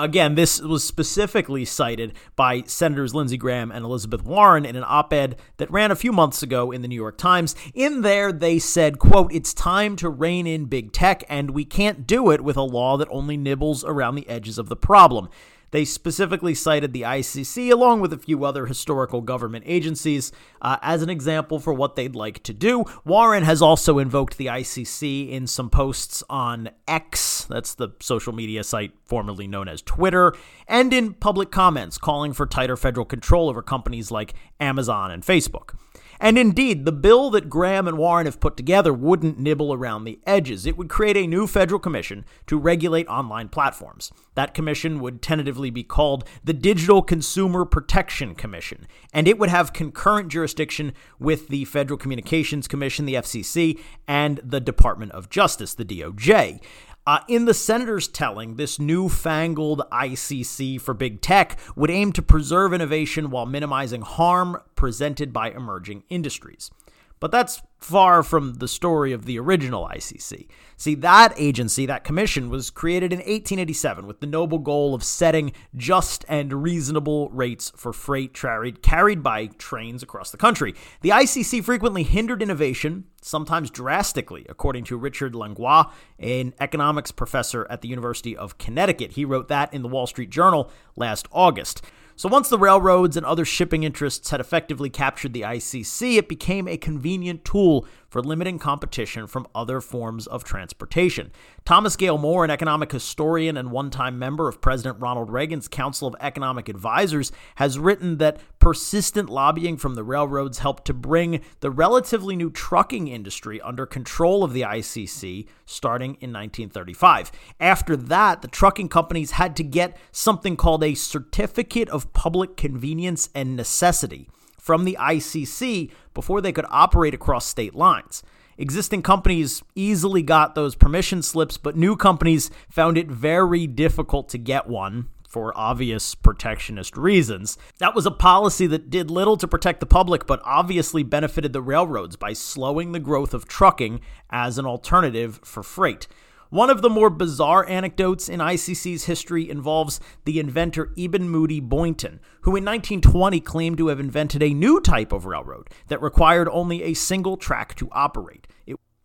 Again, 0.00 0.36
this 0.36 0.60
was 0.60 0.84
specifically 0.84 1.64
cited 1.64 2.12
by 2.36 2.62
Senators 2.66 3.16
Lindsey 3.16 3.36
Graham 3.36 3.72
and 3.72 3.84
Elizabeth 3.84 4.22
Warren 4.22 4.64
in 4.64 4.76
an 4.76 4.84
op-ed 4.86 5.36
that 5.56 5.70
ran 5.72 5.90
a 5.90 5.96
few 5.96 6.12
months 6.12 6.40
ago 6.40 6.70
in 6.70 6.82
the 6.82 6.88
New 6.88 6.94
York 6.94 7.18
Times. 7.18 7.56
In 7.74 8.02
there, 8.02 8.30
they 8.30 8.60
said, 8.60 9.00
quote, 9.00 9.32
it's 9.32 9.52
time 9.52 9.96
to 9.96 10.08
rein 10.08 10.46
in 10.46 10.66
big 10.66 10.92
tech, 10.92 11.24
and 11.28 11.50
we 11.50 11.64
can't 11.64 12.06
do 12.06 12.30
it 12.30 12.42
with 12.42 12.56
a 12.56 12.62
law 12.62 12.96
that 12.96 13.08
only 13.10 13.36
nibbles 13.36 13.84
around 13.84 14.14
the 14.14 14.28
edges 14.28 14.56
of 14.56 14.68
the 14.68 14.76
problem. 14.76 15.28
They 15.70 15.84
specifically 15.84 16.54
cited 16.54 16.92
the 16.92 17.02
ICC, 17.02 17.70
along 17.70 18.00
with 18.00 18.12
a 18.12 18.18
few 18.18 18.44
other 18.44 18.66
historical 18.66 19.20
government 19.20 19.64
agencies, 19.66 20.32
uh, 20.62 20.78
as 20.82 21.02
an 21.02 21.10
example 21.10 21.58
for 21.58 21.74
what 21.74 21.96
they'd 21.96 22.16
like 22.16 22.42
to 22.44 22.52
do. 22.54 22.84
Warren 23.04 23.42
has 23.44 23.60
also 23.60 23.98
invoked 23.98 24.38
the 24.38 24.46
ICC 24.46 25.30
in 25.30 25.46
some 25.46 25.70
posts 25.70 26.22
on 26.30 26.70
X, 26.86 27.44
that's 27.44 27.74
the 27.74 27.90
social 28.00 28.32
media 28.32 28.64
site 28.64 28.92
formerly 29.04 29.46
known 29.46 29.68
as 29.68 29.82
Twitter, 29.82 30.34
and 30.66 30.92
in 30.92 31.14
public 31.14 31.50
comments 31.50 31.98
calling 31.98 32.32
for 32.32 32.46
tighter 32.46 32.76
federal 32.76 33.06
control 33.06 33.48
over 33.48 33.62
companies 33.62 34.10
like 34.10 34.34
Amazon 34.60 35.10
and 35.10 35.22
Facebook. 35.22 35.74
And 36.20 36.38
indeed, 36.38 36.84
the 36.84 36.92
bill 36.92 37.30
that 37.30 37.48
Graham 37.48 37.86
and 37.86 37.96
Warren 37.96 38.26
have 38.26 38.40
put 38.40 38.56
together 38.56 38.92
wouldn't 38.92 39.38
nibble 39.38 39.72
around 39.72 40.04
the 40.04 40.18
edges. 40.26 40.66
It 40.66 40.76
would 40.76 40.88
create 40.88 41.16
a 41.16 41.26
new 41.26 41.46
federal 41.46 41.78
commission 41.78 42.24
to 42.46 42.58
regulate 42.58 43.06
online 43.06 43.48
platforms. 43.48 44.10
That 44.34 44.54
commission 44.54 45.00
would 45.00 45.22
tentatively 45.22 45.70
be 45.70 45.84
called 45.84 46.24
the 46.42 46.52
Digital 46.52 47.02
Consumer 47.02 47.64
Protection 47.64 48.34
Commission, 48.34 48.86
and 49.12 49.28
it 49.28 49.38
would 49.38 49.48
have 49.48 49.72
concurrent 49.72 50.28
jurisdiction 50.28 50.92
with 51.18 51.48
the 51.48 51.64
Federal 51.64 51.98
Communications 51.98 52.68
Commission, 52.68 53.04
the 53.04 53.14
FCC, 53.14 53.80
and 54.06 54.40
the 54.42 54.60
Department 54.60 55.12
of 55.12 55.30
Justice, 55.30 55.74
the 55.74 55.84
DOJ. 55.84 56.60
Uh, 57.08 57.20
in 57.26 57.46
the 57.46 57.54
senator's 57.54 58.06
telling, 58.06 58.56
this 58.56 58.78
newfangled 58.78 59.80
ICC 59.90 60.78
for 60.78 60.92
big 60.92 61.22
tech 61.22 61.58
would 61.74 61.88
aim 61.88 62.12
to 62.12 62.20
preserve 62.20 62.74
innovation 62.74 63.30
while 63.30 63.46
minimizing 63.46 64.02
harm 64.02 64.58
presented 64.76 65.32
by 65.32 65.50
emerging 65.50 66.02
industries. 66.10 66.70
But 67.20 67.30
that's 67.30 67.62
far 67.78 68.22
from 68.22 68.54
the 68.54 68.68
story 68.68 69.12
of 69.12 69.24
the 69.24 69.38
original 69.38 69.88
ICC. 69.88 70.48
See, 70.76 70.94
that 70.96 71.32
agency, 71.36 71.86
that 71.86 72.04
commission, 72.04 72.50
was 72.50 72.70
created 72.70 73.12
in 73.12 73.18
1887 73.18 74.06
with 74.06 74.20
the 74.20 74.26
noble 74.26 74.58
goal 74.58 74.94
of 74.94 75.04
setting 75.04 75.52
just 75.76 76.24
and 76.28 76.62
reasonable 76.62 77.28
rates 77.30 77.72
for 77.76 77.92
freight 77.92 78.34
carried 78.34 79.22
by 79.22 79.46
trains 79.58 80.02
across 80.02 80.30
the 80.30 80.36
country. 80.36 80.74
The 81.00 81.10
ICC 81.10 81.64
frequently 81.64 82.02
hindered 82.02 82.42
innovation, 82.42 83.04
sometimes 83.22 83.70
drastically, 83.70 84.44
according 84.48 84.84
to 84.84 84.96
Richard 84.96 85.34
Langlois, 85.34 85.90
an 86.18 86.54
economics 86.60 87.10
professor 87.10 87.66
at 87.70 87.80
the 87.82 87.88
University 87.88 88.36
of 88.36 88.58
Connecticut. 88.58 89.12
He 89.12 89.24
wrote 89.24 89.48
that 89.48 89.72
in 89.72 89.82
the 89.82 89.88
Wall 89.88 90.06
Street 90.06 90.30
Journal 90.30 90.70
last 90.96 91.26
August. 91.32 91.82
So 92.18 92.28
once 92.28 92.48
the 92.48 92.58
railroads 92.58 93.16
and 93.16 93.24
other 93.24 93.44
shipping 93.44 93.84
interests 93.84 94.30
had 94.30 94.40
effectively 94.40 94.90
captured 94.90 95.32
the 95.32 95.42
ICC, 95.42 96.16
it 96.16 96.28
became 96.28 96.66
a 96.66 96.76
convenient 96.76 97.44
tool 97.44 97.86
for 98.08 98.22
limiting 98.22 98.58
competition 98.58 99.26
from 99.26 99.46
other 99.54 99.80
forms 99.80 100.26
of 100.26 100.44
transportation. 100.44 101.30
Thomas 101.64 101.96
Gale 101.96 102.18
Moore, 102.18 102.44
an 102.44 102.50
economic 102.50 102.90
historian 102.90 103.56
and 103.56 103.70
one 103.70 103.90
time 103.90 104.18
member 104.18 104.48
of 104.48 104.60
President 104.60 104.98
Ronald 105.00 105.30
Reagan's 105.30 105.68
Council 105.68 106.08
of 106.08 106.16
Economic 106.20 106.68
Advisors, 106.68 107.30
has 107.56 107.78
written 107.78 108.18
that 108.18 108.40
persistent 108.58 109.28
lobbying 109.28 109.76
from 109.76 109.94
the 109.94 110.04
railroads 110.04 110.58
helped 110.58 110.84
to 110.86 110.94
bring 110.94 111.40
the 111.60 111.70
relatively 111.70 112.34
new 112.34 112.50
trucking 112.50 113.08
industry 113.08 113.60
under 113.60 113.86
control 113.86 114.42
of 114.42 114.52
the 114.52 114.62
ICC 114.62 115.46
starting 115.66 116.12
in 116.20 116.32
1935. 116.32 117.30
After 117.60 117.96
that, 117.96 118.42
the 118.42 118.48
trucking 118.48 118.88
companies 118.88 119.32
had 119.32 119.54
to 119.56 119.64
get 119.64 119.96
something 120.12 120.56
called 120.56 120.82
a 120.82 120.94
Certificate 120.94 121.88
of 121.90 122.12
Public 122.12 122.56
Convenience 122.56 123.28
and 123.34 123.54
Necessity 123.56 124.28
from 124.58 124.84
the 124.84 124.96
ICC 125.00 125.90
before 126.12 126.40
they 126.40 126.52
could 126.52 126.66
operate 126.68 127.14
across 127.14 127.46
state 127.46 127.74
lines. 127.74 128.22
Existing 128.58 129.02
companies 129.02 129.62
easily 129.76 130.20
got 130.20 130.56
those 130.56 130.74
permission 130.74 131.22
slips, 131.22 131.56
but 131.56 131.76
new 131.76 131.94
companies 131.94 132.50
found 132.68 132.98
it 132.98 133.06
very 133.06 133.68
difficult 133.68 134.28
to 134.28 134.38
get 134.38 134.66
one 134.66 135.08
for 135.28 135.56
obvious 135.56 136.14
protectionist 136.14 136.96
reasons. 136.96 137.56
That 137.78 137.94
was 137.94 138.06
a 138.06 138.10
policy 138.10 138.66
that 138.66 138.90
did 138.90 139.10
little 139.10 139.36
to 139.36 139.46
protect 139.46 139.78
the 139.78 139.86
public, 139.86 140.26
but 140.26 140.40
obviously 140.42 141.02
benefited 141.02 141.52
the 141.52 141.62
railroads 141.62 142.16
by 142.16 142.32
slowing 142.32 142.92
the 142.92 142.98
growth 142.98 143.34
of 143.34 143.46
trucking 143.46 144.00
as 144.30 144.58
an 144.58 144.66
alternative 144.66 145.38
for 145.44 145.62
freight. 145.62 146.08
One 146.50 146.70
of 146.70 146.80
the 146.80 146.88
more 146.88 147.10
bizarre 147.10 147.68
anecdotes 147.68 148.28
in 148.28 148.40
ICC's 148.40 149.04
history 149.04 149.50
involves 149.50 150.00
the 150.24 150.40
inventor 150.40 150.92
Eben 150.96 151.28
Moody 151.28 151.60
Boynton, 151.60 152.20
who 152.42 152.56
in 152.56 152.64
1920 152.64 153.40
claimed 153.40 153.76
to 153.78 153.88
have 153.88 154.00
invented 154.00 154.42
a 154.42 154.54
new 154.54 154.80
type 154.80 155.12
of 155.12 155.26
railroad 155.26 155.68
that 155.88 156.00
required 156.00 156.48
only 156.50 156.82
a 156.82 156.94
single 156.94 157.36
track 157.36 157.74
to 157.74 157.88
operate. 157.92 158.46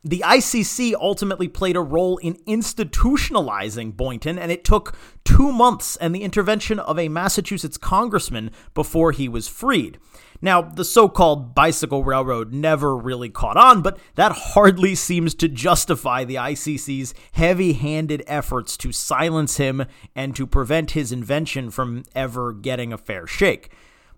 The 0.06 0.24
ICC 0.26 0.94
ultimately 0.96 1.48
played 1.48 1.78
a 1.78 1.82
role 1.82 2.18
in 2.18 2.36
institutionalizing 2.46 3.96
Boynton, 3.96 4.38
and 4.38 4.52
it 4.52 4.66
took 4.66 4.98
two 5.24 5.52
months 5.52 5.96
and 5.98 6.14
the 6.14 6.24
intervention 6.24 6.78
of 6.80 7.00
a 7.00 7.08
Massachusetts 7.08 7.78
congressman 7.78 8.52
before 8.74 9.14
he 9.14 9.30
was 9.30 9.48
freed. 9.48 10.00
Now, 10.44 10.62
the 10.62 10.84
so 10.84 11.08
called 11.08 11.56
bicycle 11.56 12.04
railroad 12.04 12.52
never 12.52 12.98
really 12.98 13.30
caught 13.30 13.56
on, 13.56 13.82
but 13.82 13.98
that 14.16 14.34
hardly 14.34 14.94
seems 14.94 15.34
to 15.36 15.48
justify 15.48 16.26
the 16.26 16.36
ICC's 16.36 17.14
heavy 17.32 17.72
handed 17.72 18.24
efforts 18.28 18.76
to 18.78 18.92
silence 18.92 19.56
him 19.56 19.86
and 20.14 20.36
to 20.36 20.46
prevent 20.46 20.92
his 20.92 21.14
invention 21.14 21.72
from 21.72 22.04
ever 22.14 22.52
getting 22.52 22.92
a 22.92 22.98
fair 22.98 23.26
shake. 23.26 23.72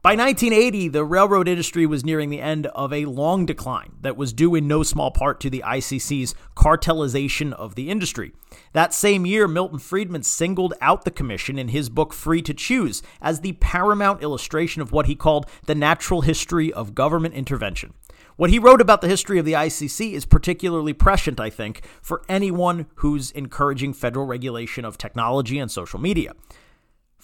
By 0.05 0.11
1980, 0.11 0.89
the 0.89 1.03
railroad 1.03 1.47
industry 1.47 1.87
was 1.87 2.05
nearing 2.05 2.29
the 2.29 2.39
end 2.39 2.67
of 2.67 2.93
a 2.93 3.05
long 3.05 3.47
decline 3.47 3.93
that 4.01 4.15
was 4.15 4.33
due 4.33 4.53
in 4.53 4.67
no 4.67 4.83
small 4.83 5.09
part 5.09 5.39
to 5.39 5.49
the 5.49 5.63
ICC's 5.65 6.35
cartelization 6.55 7.51
of 7.53 7.73
the 7.73 7.89
industry. 7.89 8.31
That 8.73 8.93
same 8.93 9.25
year, 9.25 9.47
Milton 9.47 9.79
Friedman 9.79 10.21
singled 10.21 10.75
out 10.79 11.05
the 11.05 11.09
commission 11.09 11.57
in 11.57 11.69
his 11.69 11.89
book 11.89 12.13
Free 12.13 12.43
to 12.43 12.53
Choose 12.53 13.01
as 13.19 13.39
the 13.39 13.53
paramount 13.53 14.21
illustration 14.21 14.83
of 14.83 14.91
what 14.91 15.07
he 15.07 15.15
called 15.15 15.49
the 15.65 15.73
natural 15.73 16.21
history 16.21 16.71
of 16.71 16.93
government 16.93 17.33
intervention. 17.33 17.95
What 18.35 18.51
he 18.51 18.59
wrote 18.59 18.81
about 18.81 19.01
the 19.01 19.07
history 19.07 19.39
of 19.39 19.45
the 19.45 19.53
ICC 19.53 20.13
is 20.13 20.27
particularly 20.27 20.93
prescient, 20.93 21.39
I 21.39 21.49
think, 21.49 21.81
for 22.03 22.21
anyone 22.29 22.85
who's 22.97 23.31
encouraging 23.31 23.93
federal 23.93 24.27
regulation 24.27 24.85
of 24.85 24.99
technology 24.99 25.57
and 25.57 25.71
social 25.71 25.99
media. 25.99 26.33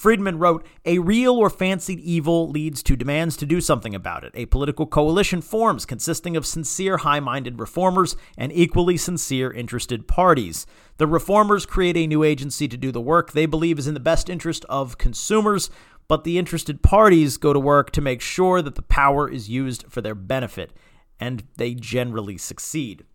Friedman 0.02 0.40
wrote, 0.40 0.66
A 0.84 0.98
real 0.98 1.36
or 1.36 1.52
fancied 1.52 2.00
evil 2.00 2.50
leads 2.50 2.82
to 2.82 2.96
demands 2.96 3.38
to 3.38 3.46
do 3.46 3.62
something 3.62 3.94
about 3.94 4.24
it. 4.24 4.32
A 4.34 4.48
political 4.48 4.88
coalition 4.88 5.44
forms 5.44 5.86
consisting 5.86 6.36
of 6.36 6.48
sincere, 6.48 6.98
high 6.98 7.20
minded 7.20 7.60
reformers 7.60 8.16
and 8.36 8.52
equally 8.52 8.98
sincere, 8.98 9.54
interested 9.54 10.08
parties. 10.08 10.66
The 10.98 11.06
reformers 11.06 11.68
create 11.68 11.98
a 11.98 12.08
new 12.08 12.24
agency 12.24 12.68
to 12.68 12.78
do 12.78 12.92
the 12.92 13.00
work 13.00 13.34
they 13.34 13.46
believe 13.46 13.78
is 13.78 13.86
in 13.86 13.94
the 13.94 14.00
best 14.00 14.28
interest 14.28 14.66
of 14.70 14.98
consumers, 14.98 15.70
but 16.08 16.24
the 16.24 16.40
interested 16.40 16.82
parties 16.82 17.38
go 17.38 17.54
to 17.54 17.60
work 17.60 17.92
to 17.92 18.02
make 18.02 18.22
sure 18.22 18.64
that 18.64 18.74
the 18.74 18.82
power 18.82 19.30
is 19.30 19.52
used 19.52 19.86
for 19.88 20.02
their 20.02 20.16
benefit, 20.16 20.72
and 21.20 21.44
they 21.58 21.76
generally 21.76 22.40
succeed. 22.40 23.06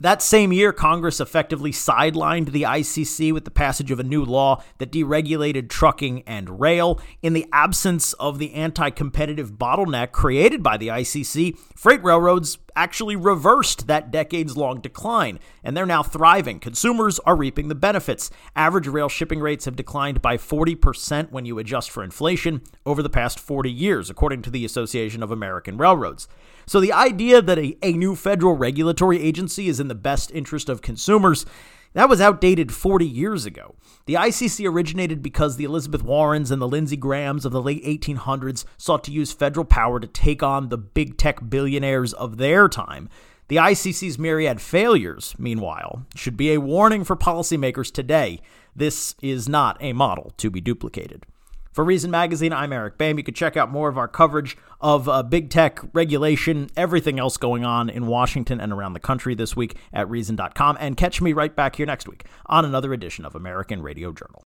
That 0.00 0.22
same 0.22 0.52
year, 0.52 0.72
Congress 0.72 1.20
effectively 1.20 1.70
sidelined 1.70 2.50
the 2.50 2.62
ICC 2.62 3.32
with 3.32 3.44
the 3.44 3.50
passage 3.50 3.90
of 3.90 4.00
a 4.00 4.04
new 4.04 4.24
law 4.24 4.62
that 4.78 4.90
deregulated 4.90 5.68
trucking 5.68 6.24
and 6.26 6.60
rail. 6.60 7.00
In 7.22 7.32
the 7.32 7.46
absence 7.52 8.12
of 8.14 8.38
the 8.38 8.52
anti 8.54 8.90
competitive 8.90 9.52
bottleneck 9.52 10.12
created 10.12 10.62
by 10.62 10.76
the 10.76 10.88
ICC, 10.88 11.56
freight 11.76 12.02
railroads 12.02 12.58
actually 12.76 13.14
reversed 13.14 13.86
that 13.86 14.10
decades 14.10 14.56
long 14.56 14.80
decline, 14.80 15.38
and 15.62 15.76
they're 15.76 15.86
now 15.86 16.02
thriving. 16.02 16.58
Consumers 16.58 17.20
are 17.20 17.36
reaping 17.36 17.68
the 17.68 17.74
benefits. 17.74 18.30
Average 18.56 18.88
rail 18.88 19.08
shipping 19.08 19.40
rates 19.40 19.64
have 19.64 19.76
declined 19.76 20.20
by 20.20 20.36
40% 20.36 21.30
when 21.30 21.46
you 21.46 21.58
adjust 21.58 21.90
for 21.90 22.02
inflation 22.02 22.62
over 22.84 23.02
the 23.02 23.10
past 23.10 23.38
40 23.38 23.70
years, 23.70 24.10
according 24.10 24.42
to 24.42 24.50
the 24.50 24.64
Association 24.64 25.22
of 25.22 25.30
American 25.30 25.76
Railroads. 25.76 26.26
So 26.66 26.80
the 26.80 26.92
idea 26.92 27.42
that 27.42 27.58
a, 27.58 27.76
a 27.82 27.92
new 27.92 28.14
federal 28.16 28.56
regulatory 28.56 29.20
agency 29.20 29.68
is 29.68 29.80
in 29.80 29.88
the 29.88 29.94
best 29.94 30.30
interest 30.32 30.68
of 30.68 30.82
consumers. 30.82 31.46
That 31.94 32.08
was 32.08 32.20
outdated 32.20 32.72
40 32.72 33.06
years 33.06 33.46
ago. 33.46 33.76
The 34.06 34.14
ICC 34.14 34.68
originated 34.68 35.22
because 35.22 35.56
the 35.56 35.64
Elizabeth 35.64 36.02
Warrens 36.02 36.50
and 36.50 36.60
the 36.60 36.68
Lindsey 36.68 36.96
Grahams 36.96 37.44
of 37.44 37.52
the 37.52 37.62
late 37.62 37.84
1800s 37.84 38.64
sought 38.76 39.04
to 39.04 39.12
use 39.12 39.32
federal 39.32 39.64
power 39.64 40.00
to 40.00 40.06
take 40.08 40.42
on 40.42 40.68
the 40.68 40.76
big 40.76 41.16
tech 41.16 41.48
billionaires 41.48 42.12
of 42.12 42.36
their 42.36 42.68
time. 42.68 43.08
The 43.48 43.56
ICC's 43.56 44.18
myriad 44.18 44.60
failures, 44.60 45.34
meanwhile, 45.38 46.04
should 46.16 46.36
be 46.36 46.52
a 46.52 46.60
warning 46.60 47.04
for 47.04 47.14
policymakers 47.14 47.92
today. 47.92 48.40
This 48.74 49.14
is 49.22 49.48
not 49.48 49.76
a 49.80 49.92
model 49.92 50.32
to 50.38 50.50
be 50.50 50.60
duplicated. 50.60 51.26
For 51.74 51.82
Reason 51.82 52.08
Magazine, 52.08 52.52
I'm 52.52 52.72
Eric 52.72 52.98
Boehm. 52.98 53.18
You 53.18 53.24
can 53.24 53.34
check 53.34 53.56
out 53.56 53.68
more 53.68 53.88
of 53.88 53.98
our 53.98 54.06
coverage 54.06 54.56
of 54.80 55.08
uh, 55.08 55.24
big 55.24 55.50
tech 55.50 55.80
regulation, 55.92 56.70
everything 56.76 57.18
else 57.18 57.36
going 57.36 57.64
on 57.64 57.90
in 57.90 58.06
Washington 58.06 58.60
and 58.60 58.72
around 58.72 58.92
the 58.92 59.00
country 59.00 59.34
this 59.34 59.56
week 59.56 59.74
at 59.92 60.08
Reason.com. 60.08 60.76
And 60.78 60.96
catch 60.96 61.20
me 61.20 61.32
right 61.32 61.54
back 61.54 61.74
here 61.74 61.84
next 61.84 62.06
week 62.06 62.26
on 62.46 62.64
another 62.64 62.92
edition 62.92 63.24
of 63.24 63.34
American 63.34 63.82
Radio 63.82 64.12
Journal. 64.12 64.44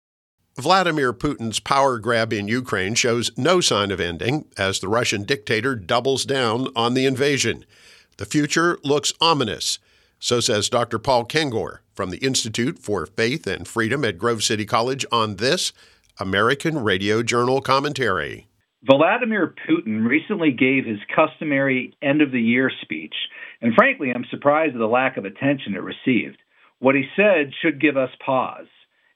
Vladimir 0.55 1.11
Putin's 1.11 1.59
power 1.59 1.99
grab 1.99 2.31
in 2.31 2.47
Ukraine 2.47 2.95
shows 2.95 3.37
no 3.37 3.59
sign 3.59 3.91
of 3.91 3.99
ending 3.99 4.45
as 4.57 4.79
the 4.79 4.87
Russian 4.87 5.23
dictator 5.23 5.75
doubles 5.75 6.23
down 6.23 6.69
on 6.77 6.93
the 6.93 7.05
invasion. 7.05 7.65
The 8.15 8.25
future 8.25 8.79
looks 8.85 9.11
ominous. 9.19 9.79
So 10.19 10.39
says 10.39 10.69
Dr. 10.69 10.97
Paul 10.97 11.25
Kengor 11.25 11.79
from 11.93 12.09
the 12.09 12.17
Institute 12.19 12.79
for 12.79 13.05
Faith 13.05 13.45
and 13.45 13.67
Freedom 13.67 14.05
at 14.05 14.17
Grove 14.17 14.43
City 14.43 14.65
College 14.65 15.05
on 15.11 15.35
this 15.35 15.73
American 16.19 16.80
Radio 16.80 17.21
Journal 17.21 17.62
commentary. 17.62 18.47
Vladimir 18.84 19.53
Putin 19.69 20.08
recently 20.08 20.51
gave 20.51 20.86
his 20.86 20.97
customary 21.15 21.93
end 22.01 22.21
of 22.21 22.32
the 22.32 22.41
year 22.41 22.71
speech, 22.82 23.13
and 23.62 23.73
frankly, 23.75 24.12
I'm 24.13 24.25
surprised 24.32 24.73
at 24.73 24.80
the 24.80 24.88
lack 24.88 25.17
of 25.17 25.25
attention 25.25 25.75
it 25.75 25.84
received. 25.84 26.38
What 26.80 26.95
he 26.95 27.03
said 27.15 27.51
should 27.62 27.80
give 27.80 27.97
us 27.97 28.10
pause, 28.25 28.65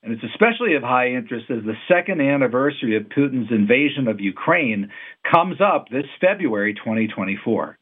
and 0.03 0.13
it's 0.13 0.23
especially 0.23 0.75
of 0.75 0.83
high 0.83 1.09
interest 1.09 1.49
as 1.49 1.63
the 1.63 1.77
second 1.87 2.21
anniversary 2.21 2.95
of 2.97 3.09
Putin's 3.09 3.51
invasion 3.51 4.07
of 4.07 4.19
Ukraine 4.19 4.91
comes 5.31 5.57
up 5.59 5.89
this 5.89 6.05
February 6.19 6.75
2024. 6.75 7.79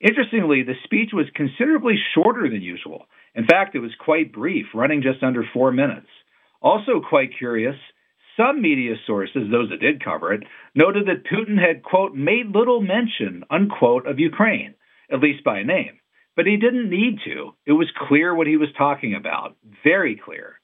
Interestingly, 0.00 0.62
the 0.62 0.74
speech 0.84 1.10
was 1.12 1.26
considerably 1.34 1.96
shorter 2.14 2.48
than 2.48 2.62
usual. 2.62 3.06
In 3.34 3.46
fact, 3.46 3.74
it 3.74 3.80
was 3.80 3.92
quite 3.98 4.32
brief, 4.32 4.66
running 4.74 5.02
just 5.02 5.22
under 5.22 5.44
four 5.52 5.72
minutes. 5.72 6.06
Also, 6.62 7.00
quite 7.00 7.36
curious, 7.36 7.76
some 8.36 8.62
media 8.62 8.94
sources, 9.06 9.50
those 9.50 9.70
that 9.70 9.80
did 9.80 10.04
cover 10.04 10.32
it, 10.32 10.42
noted 10.74 11.06
that 11.06 11.24
Putin 11.24 11.58
had, 11.58 11.82
quote, 11.82 12.14
made 12.14 12.54
little 12.54 12.80
mention, 12.80 13.44
unquote, 13.50 14.06
of 14.06 14.18
Ukraine, 14.18 14.74
at 15.12 15.20
least 15.20 15.44
by 15.44 15.62
name. 15.62 15.98
But 16.36 16.46
he 16.46 16.56
didn't 16.56 16.90
need 16.90 17.18
to. 17.24 17.54
It 17.66 17.72
was 17.72 17.88
clear 18.08 18.34
what 18.34 18.46
he 18.46 18.56
was 18.56 18.68
talking 18.76 19.14
about, 19.14 19.56
very 19.84 20.20
clear. 20.22 20.60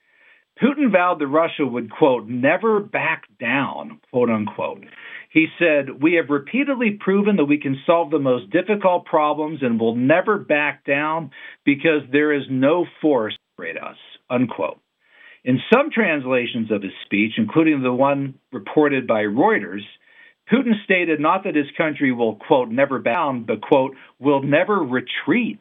Putin 0.63 0.91
vowed 0.91 1.19
that 1.19 1.27
Russia 1.27 1.67
would, 1.67 1.91
quote, 1.91 2.27
never 2.27 2.81
back 2.81 3.25
down, 3.39 4.01
quote 4.11 4.31
unquote. 4.31 4.85
He 5.31 5.49
said, 5.59 6.03
We 6.03 6.15
have 6.15 6.31
repeatedly 6.31 6.99
proven 6.99 7.37
that 7.37 7.45
we 7.45 7.59
can 7.59 7.77
solve 7.85 8.11
the 8.11 8.19
most 8.19 8.51
difficult 8.51 9.05
problems 9.05 9.59
and 9.61 9.79
will 9.79 9.97
never 9.97 10.39
back 10.39 10.85
down 10.87 11.31
because 11.65 12.03
there 12.11 12.33
is 12.33 12.45
no 12.51 12.87
force 13.03 13.37
to 13.61 13.69
us. 13.85 13.97
Unquote. 14.31 14.81
In 15.47 15.61
some 15.73 15.93
translations 15.93 16.73
of 16.73 16.83
his 16.83 16.91
speech, 17.05 17.35
including 17.39 17.81
the 17.81 17.93
one 17.93 18.35
reported 18.53 19.07
by 19.07 19.23
Reuters, 19.23 19.85
Putin 20.53 20.73
stated 20.83 21.21
not 21.21 21.45
that 21.45 21.55
his 21.55 21.71
country 21.79 22.11
will, 22.11 22.35
quote, 22.35 22.69
never 22.69 22.99
bow, 22.99 23.45
but, 23.47 23.61
quote, 23.61 23.95
will 24.19 24.43
never 24.43 24.75
retreat, 24.75 25.61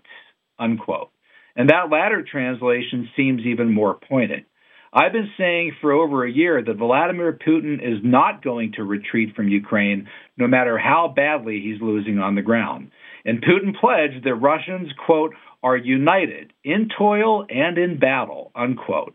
unquote. 0.57 1.11
And 1.55 1.69
that 1.69 1.91
latter 1.91 2.23
translation 2.23 3.09
seems 3.15 3.43
even 3.45 3.71
more 3.71 3.93
pointed. 3.93 4.45
I've 4.91 5.13
been 5.13 5.29
saying 5.37 5.73
for 5.81 5.91
over 5.91 6.25
a 6.25 6.31
year 6.31 6.63
that 6.63 6.77
Vladimir 6.77 7.33
Putin 7.33 7.75
is 7.75 7.99
not 8.03 8.43
going 8.43 8.71
to 8.77 8.83
retreat 8.83 9.35
from 9.35 9.49
Ukraine, 9.49 10.07
no 10.35 10.47
matter 10.47 10.79
how 10.79 11.13
badly 11.15 11.61
he's 11.61 11.79
losing 11.79 12.17
on 12.17 12.33
the 12.33 12.41
ground. 12.41 12.89
And 13.23 13.43
Putin 13.43 13.79
pledged 13.79 14.25
that 14.25 14.33
Russians, 14.33 14.89
quote, 15.05 15.35
are 15.61 15.77
united 15.77 16.53
in 16.63 16.89
toil 16.97 17.45
and 17.49 17.77
in 17.77 17.99
battle, 17.99 18.51
unquote. 18.55 19.13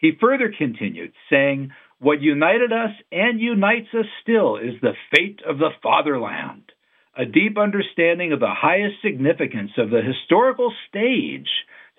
He 0.00 0.12
further 0.18 0.52
continued, 0.56 1.12
saying, 1.28 1.72
What 1.98 2.22
united 2.22 2.72
us 2.72 2.90
and 3.12 3.38
unites 3.38 3.88
us 3.92 4.06
still 4.22 4.56
is 4.56 4.80
the 4.80 4.94
fate 5.14 5.40
of 5.46 5.58
the 5.58 5.70
fatherland, 5.82 6.72
a 7.16 7.26
deep 7.26 7.58
understanding 7.58 8.32
of 8.32 8.40
the 8.40 8.54
highest 8.54 9.02
significance 9.02 9.72
of 9.76 9.90
the 9.90 10.00
historical 10.00 10.72
stage 10.88 11.48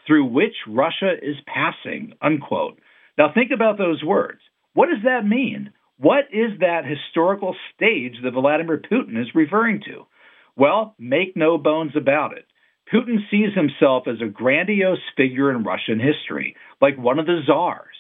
through 0.08 0.26
which 0.26 0.56
Russia 0.68 1.14
is 1.22 1.36
passing, 1.46 2.14
unquote. 2.22 2.80
Now 3.20 3.32
think 3.34 3.52
about 3.54 3.78
those 3.78 4.04
words. 4.04 4.40
What 4.74 4.88
does 4.88 5.04
that 5.04 5.28
mean? 5.28 5.72
What 5.98 6.26
is 6.32 6.60
that 6.60 6.86
historical 6.86 7.56
stage 7.76 8.16
that 8.24 8.34
Vladimir 8.34 8.80
Putin 8.80 9.22
is 9.22 9.36
referring 9.36 9.82
to? 9.86 10.08
Well, 10.56 10.96
make 10.98 11.38
no 11.38 11.60
bones 11.60 11.92
about 11.96 12.36
it. 12.36 12.46
Putin 12.94 13.17
sees 13.30 13.54
himself 13.56 14.04
as 14.08 14.22
a 14.22 14.30
grandiose 14.30 15.00
figure 15.15 15.52
in 15.52 15.63
Russian 15.63 16.00
history, 16.00 16.56
like 16.82 16.98
one 16.98 17.20
of 17.20 17.26
the 17.26 17.41
czars. 17.46 17.96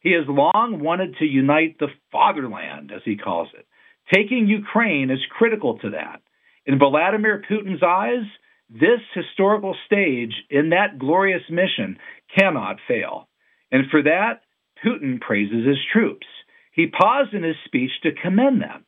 He 0.00 0.12
has 0.12 0.24
long 0.28 0.80
wanted 0.80 1.16
to 1.18 1.24
unite 1.24 1.78
the 1.78 1.88
fatherland, 2.12 2.92
as 2.94 3.00
he 3.04 3.16
calls 3.16 3.48
it. 3.56 3.66
Taking 4.12 4.46
Ukraine 4.46 5.10
is 5.10 5.20
critical 5.30 5.78
to 5.78 5.90
that. 5.90 6.20
In 6.66 6.78
Vladimir 6.78 7.42
Putin's 7.48 7.82
eyes, 7.82 8.24
this 8.68 9.00
historical 9.14 9.76
stage 9.86 10.34
in 10.50 10.70
that 10.70 10.98
glorious 10.98 11.42
mission 11.48 11.98
cannot 12.38 12.76
fail. 12.86 13.28
And 13.70 13.84
for 13.90 14.02
that, 14.02 14.42
Putin 14.84 15.20
praises 15.20 15.66
his 15.66 15.78
troops. 15.92 16.26
He 16.72 16.86
paused 16.86 17.32
in 17.32 17.42
his 17.42 17.56
speech 17.64 17.90
to 18.02 18.12
commend 18.12 18.60
them, 18.60 18.84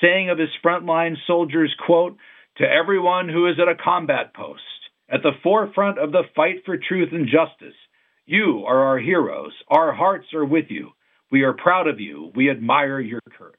saying 0.00 0.30
of 0.30 0.38
his 0.38 0.50
frontline 0.64 1.16
soldiers, 1.26 1.74
quote, 1.84 2.16
to 2.58 2.64
everyone 2.64 3.28
who 3.28 3.46
is 3.46 3.56
at 3.60 3.68
a 3.68 3.74
combat 3.74 4.34
post, 4.34 4.60
at 5.10 5.22
the 5.22 5.32
forefront 5.42 5.98
of 5.98 6.12
the 6.12 6.22
fight 6.36 6.62
for 6.64 6.76
truth 6.76 7.10
and 7.12 7.26
justice, 7.26 7.76
you 8.26 8.64
are 8.66 8.84
our 8.84 8.98
heroes. 8.98 9.52
Our 9.68 9.92
hearts 9.92 10.26
are 10.34 10.44
with 10.44 10.66
you. 10.68 10.90
We 11.32 11.42
are 11.42 11.52
proud 11.52 11.88
of 11.88 12.00
you. 12.00 12.30
We 12.34 12.50
admire 12.50 13.00
your 13.00 13.20
courage. 13.36 13.56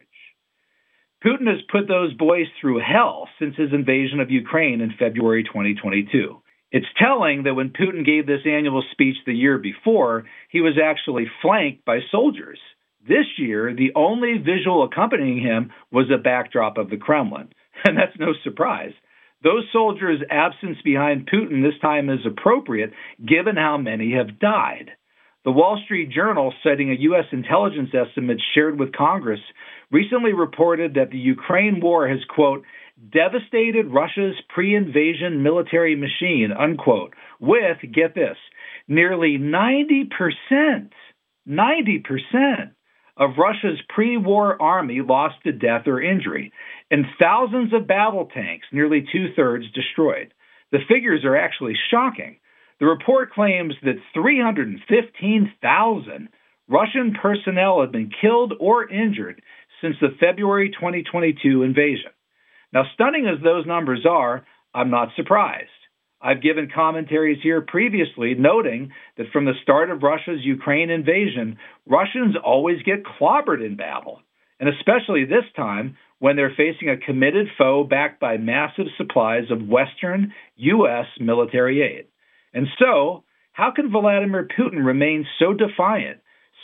Putin 1.23 1.47
has 1.47 1.61
put 1.71 1.87
those 1.87 2.13
boys 2.13 2.47
through 2.59 2.79
hell 2.79 3.27
since 3.37 3.55
his 3.55 3.73
invasion 3.73 4.19
of 4.19 4.31
Ukraine 4.31 4.81
in 4.81 4.93
February 4.97 5.43
2022. 5.43 6.41
It's 6.71 6.85
telling 6.97 7.43
that 7.43 7.53
when 7.53 7.69
Putin 7.69 8.05
gave 8.05 8.25
this 8.25 8.45
annual 8.45 8.83
speech 8.91 9.17
the 9.25 9.33
year 9.33 9.57
before, 9.57 10.23
he 10.49 10.61
was 10.61 10.79
actually 10.81 11.25
flanked 11.41 11.85
by 11.85 11.99
soldiers. 12.09 12.59
This 13.05 13.25
year, 13.37 13.73
the 13.75 13.91
only 13.95 14.37
visual 14.37 14.83
accompanying 14.83 15.39
him 15.39 15.71
was 15.91 16.09
a 16.09 16.17
backdrop 16.21 16.77
of 16.77 16.89
the 16.89 16.97
Kremlin. 16.97 17.49
And 17.83 17.97
that's 17.97 18.19
no 18.19 18.33
surprise. 18.43 18.93
Those 19.43 19.63
soldiers' 19.73 20.21
absence 20.29 20.77
behind 20.83 21.29
Putin 21.31 21.63
this 21.63 21.79
time 21.81 22.09
is 22.09 22.25
appropriate 22.25 22.91
given 23.25 23.55
how 23.55 23.77
many 23.77 24.13
have 24.13 24.39
died. 24.39 24.91
The 25.43 25.51
Wall 25.51 25.81
Street 25.83 26.11
Journal, 26.11 26.53
citing 26.63 26.91
a 26.91 26.99
U.S. 26.99 27.25
intelligence 27.31 27.89
estimate 27.93 28.39
shared 28.53 28.79
with 28.79 28.93
Congress, 28.93 29.39
recently 29.89 30.33
reported 30.33 30.93
that 30.93 31.09
the 31.09 31.17
Ukraine 31.17 31.79
war 31.79 32.07
has, 32.07 32.19
quote, 32.29 32.63
devastated 33.11 33.87
Russia's 33.87 34.35
pre 34.53 34.75
invasion 34.75 35.41
military 35.41 35.95
machine, 35.95 36.51
unquote, 36.51 37.15
with, 37.39 37.77
get 37.91 38.13
this, 38.13 38.37
nearly 38.87 39.39
90%, 39.39 40.91
90% 41.49 42.71
of 43.17 43.37
Russia's 43.37 43.79
pre 43.89 44.17
war 44.17 44.61
army 44.61 45.01
lost 45.01 45.35
to 45.43 45.51
death 45.51 45.87
or 45.87 45.99
injury, 45.99 46.51
and 46.91 47.07
thousands 47.17 47.73
of 47.73 47.87
battle 47.87 48.29
tanks, 48.31 48.67
nearly 48.71 49.07
two 49.11 49.33
thirds, 49.35 49.65
destroyed. 49.71 50.31
The 50.71 50.85
figures 50.87 51.25
are 51.25 51.37
actually 51.37 51.73
shocking. 51.89 52.37
The 52.79 52.85
report 52.85 53.33
claims 53.33 53.73
that 53.83 53.95
315,000 54.13 56.29
Russian 56.67 57.15
personnel 57.21 57.81
have 57.81 57.91
been 57.91 58.11
killed 58.21 58.53
or 58.59 58.89
injured 58.89 59.41
since 59.81 59.95
the 59.99 60.15
February 60.19 60.69
2022 60.69 61.63
invasion. 61.63 62.11
Now, 62.73 62.83
stunning 62.93 63.27
as 63.27 63.43
those 63.43 63.65
numbers 63.65 64.05
are, 64.09 64.45
I'm 64.73 64.89
not 64.89 65.09
surprised. 65.15 65.69
I've 66.21 66.41
given 66.41 66.69
commentaries 66.73 67.39
here 67.41 67.61
previously 67.61 68.35
noting 68.35 68.91
that 69.17 69.31
from 69.33 69.45
the 69.45 69.53
start 69.63 69.89
of 69.89 70.03
Russia's 70.03 70.43
Ukraine 70.43 70.89
invasion, 70.89 71.57
Russians 71.87 72.35
always 72.43 72.81
get 72.83 73.03
clobbered 73.03 73.65
in 73.65 73.75
battle, 73.75 74.21
and 74.59 74.69
especially 74.69 75.25
this 75.25 75.45
time 75.55 75.97
when 76.21 76.37
they're 76.37 76.55
facing 76.55 76.87
a 76.87 76.97
committed 76.97 77.47
foe 77.57 77.83
backed 77.83 78.21
by 78.21 78.37
massive 78.37 78.85
supplies 78.95 79.51
of 79.51 79.67
Western 79.67 80.33
U.S. 80.55 81.07
military 81.19 81.81
aid. 81.81 82.05
And 82.53 82.67
so, 82.79 83.25
how 83.51 83.71
can 83.75 83.91
Vladimir 83.91 84.47
Putin 84.57 84.85
remain 84.85 85.25
so 85.39 85.53
defiant, 85.53 86.19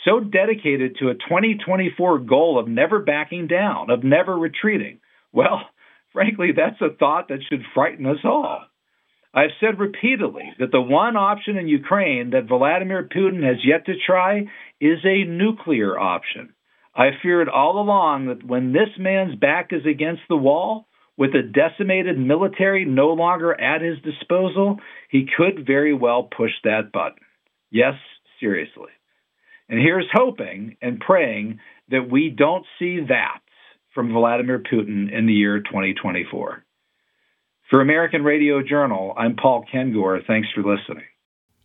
so 0.06 0.20
dedicated 0.20 0.96
to 1.00 1.08
a 1.08 1.14
2024 1.14 2.20
goal 2.20 2.58
of 2.58 2.68
never 2.68 3.00
backing 3.00 3.48
down, 3.48 3.90
of 3.90 4.02
never 4.02 4.34
retreating? 4.38 5.00
Well, 5.32 5.60
Frankly, 6.12 6.48
that's 6.56 6.80
a 6.80 6.96
thought 6.96 7.28
that 7.28 7.44
should 7.48 7.62
frighten 7.74 8.06
us 8.06 8.18
all. 8.24 8.64
I've 9.34 9.50
said 9.60 9.78
repeatedly 9.78 10.52
that 10.58 10.72
the 10.72 10.80
one 10.80 11.16
option 11.16 11.56
in 11.56 11.68
Ukraine 11.68 12.30
that 12.30 12.48
Vladimir 12.48 13.08
Putin 13.14 13.42
has 13.46 13.58
yet 13.64 13.86
to 13.86 13.92
try 14.04 14.46
is 14.80 14.98
a 15.04 15.24
nuclear 15.24 15.98
option. 15.98 16.54
I 16.98 17.10
feared 17.22 17.48
all 17.48 17.80
along 17.80 18.26
that 18.26 18.44
when 18.44 18.72
this 18.72 18.88
man's 18.98 19.36
back 19.36 19.68
is 19.70 19.86
against 19.86 20.22
the 20.28 20.36
wall, 20.36 20.88
with 21.16 21.30
a 21.34 21.42
decimated 21.42 22.18
military 22.18 22.84
no 22.84 23.08
longer 23.08 23.58
at 23.58 23.82
his 23.82 23.98
disposal, 24.02 24.78
he 25.08 25.28
could 25.36 25.64
very 25.64 25.94
well 25.94 26.24
push 26.24 26.50
that 26.64 26.90
button. 26.92 27.24
Yes, 27.70 27.94
seriously. 28.40 28.90
And 29.68 29.80
here's 29.80 30.08
hoping 30.12 30.76
and 30.82 30.98
praying 30.98 31.60
that 31.88 32.10
we 32.10 32.30
don't 32.30 32.66
see 32.80 33.00
that 33.08 33.40
from 33.94 34.12
Vladimir 34.12 34.58
Putin 34.60 35.12
in 35.12 35.26
the 35.26 35.32
year 35.32 35.60
2024. 35.60 36.64
For 37.70 37.80
American 37.80 38.24
Radio 38.24 38.62
Journal, 38.62 39.14
I'm 39.16 39.36
Paul 39.36 39.64
Kengor. 39.72 40.26
Thanks 40.26 40.48
for 40.54 40.62
listening. 40.62 41.04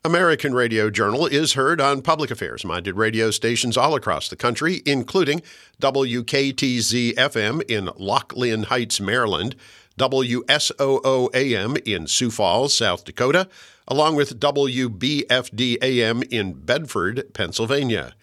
American 0.05 0.53
Radio 0.53 0.89
Journal 0.89 1.27
is 1.27 1.53
heard 1.53 1.79
on 1.79 2.01
public 2.01 2.29
affairs 2.29 2.65
minded 2.65 2.97
radio 2.97 3.31
stations 3.31 3.77
all 3.77 3.95
across 3.95 4.27
the 4.27 4.35
country, 4.35 4.81
including 4.85 5.41
WKTZ 5.81 7.13
FM 7.13 7.61
in 7.69 7.85
Lochlin 7.85 8.65
Heights, 8.65 8.99
Maryland, 8.99 9.55
WSOO 9.97 11.33
AM 11.33 11.77
in 11.85 12.05
Sioux 12.07 12.29
Falls, 12.29 12.75
South 12.75 13.05
Dakota, 13.05 13.47
along 13.87 14.17
with 14.17 14.41
WBFD 14.41 15.77
AM 15.81 16.21
in 16.23 16.51
Bedford, 16.51 17.33
Pennsylvania. 17.33 18.13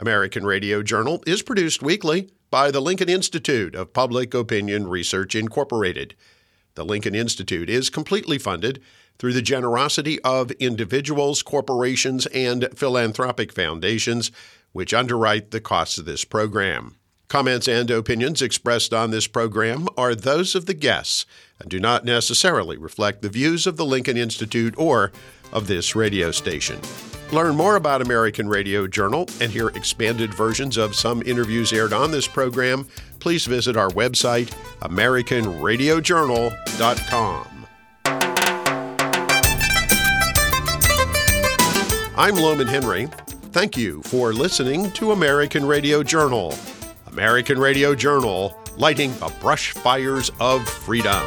American 0.00 0.44
Radio 0.44 0.82
Journal 0.82 1.22
is 1.28 1.42
produced 1.42 1.80
weekly 1.80 2.32
by 2.50 2.72
the 2.72 2.80
Lincoln 2.80 3.08
Institute 3.08 3.76
of 3.76 3.92
Public 3.92 4.34
Opinion 4.34 4.88
Research 4.88 5.36
Incorporated. 5.36 6.16
The 6.74 6.84
Lincoln 6.84 7.14
Institute 7.14 7.70
is 7.70 7.88
completely 7.88 8.36
funded 8.36 8.82
through 9.18 9.32
the 9.32 9.42
generosity 9.42 10.20
of 10.20 10.50
individuals, 10.52 11.42
corporations, 11.42 12.26
and 12.26 12.68
philanthropic 12.74 13.52
foundations, 13.52 14.30
which 14.72 14.94
underwrite 14.94 15.50
the 15.50 15.60
costs 15.60 15.98
of 15.98 16.04
this 16.04 16.24
program. 16.24 16.96
Comments 17.28 17.66
and 17.66 17.90
opinions 17.90 18.42
expressed 18.42 18.92
on 18.92 19.10
this 19.10 19.26
program 19.26 19.88
are 19.96 20.14
those 20.14 20.54
of 20.54 20.66
the 20.66 20.74
guests 20.74 21.24
and 21.58 21.70
do 21.70 21.80
not 21.80 22.04
necessarily 22.04 22.76
reflect 22.76 23.22
the 23.22 23.28
views 23.28 23.66
of 23.66 23.76
the 23.76 23.86
Lincoln 23.86 24.16
Institute 24.16 24.74
or 24.76 25.10
of 25.52 25.66
this 25.66 25.96
radio 25.96 26.30
station. 26.30 26.80
Learn 27.32 27.56
more 27.56 27.76
about 27.76 28.02
American 28.02 28.48
Radio 28.48 28.86
Journal 28.86 29.26
and 29.40 29.50
hear 29.50 29.68
expanded 29.68 30.34
versions 30.34 30.76
of 30.76 30.94
some 30.94 31.22
interviews 31.22 31.72
aired 31.72 31.92
on 31.92 32.10
this 32.10 32.28
program. 32.28 32.86
Please 33.18 33.46
visit 33.46 33.76
our 33.76 33.90
website, 33.90 34.54
AmericanRadioJournal.com. 34.82 37.53
I'm 42.16 42.36
Lowman 42.36 42.68
Henry. 42.68 43.06
Thank 43.50 43.76
you 43.76 44.00
for 44.04 44.32
listening 44.32 44.92
to 44.92 45.10
American 45.10 45.66
Radio 45.66 46.04
Journal. 46.04 46.54
American 47.08 47.58
Radio 47.58 47.92
Journal 47.92 48.56
lighting 48.76 49.12
the 49.18 49.32
brush 49.40 49.72
fires 49.72 50.30
of 50.38 50.64
freedom. 50.68 51.20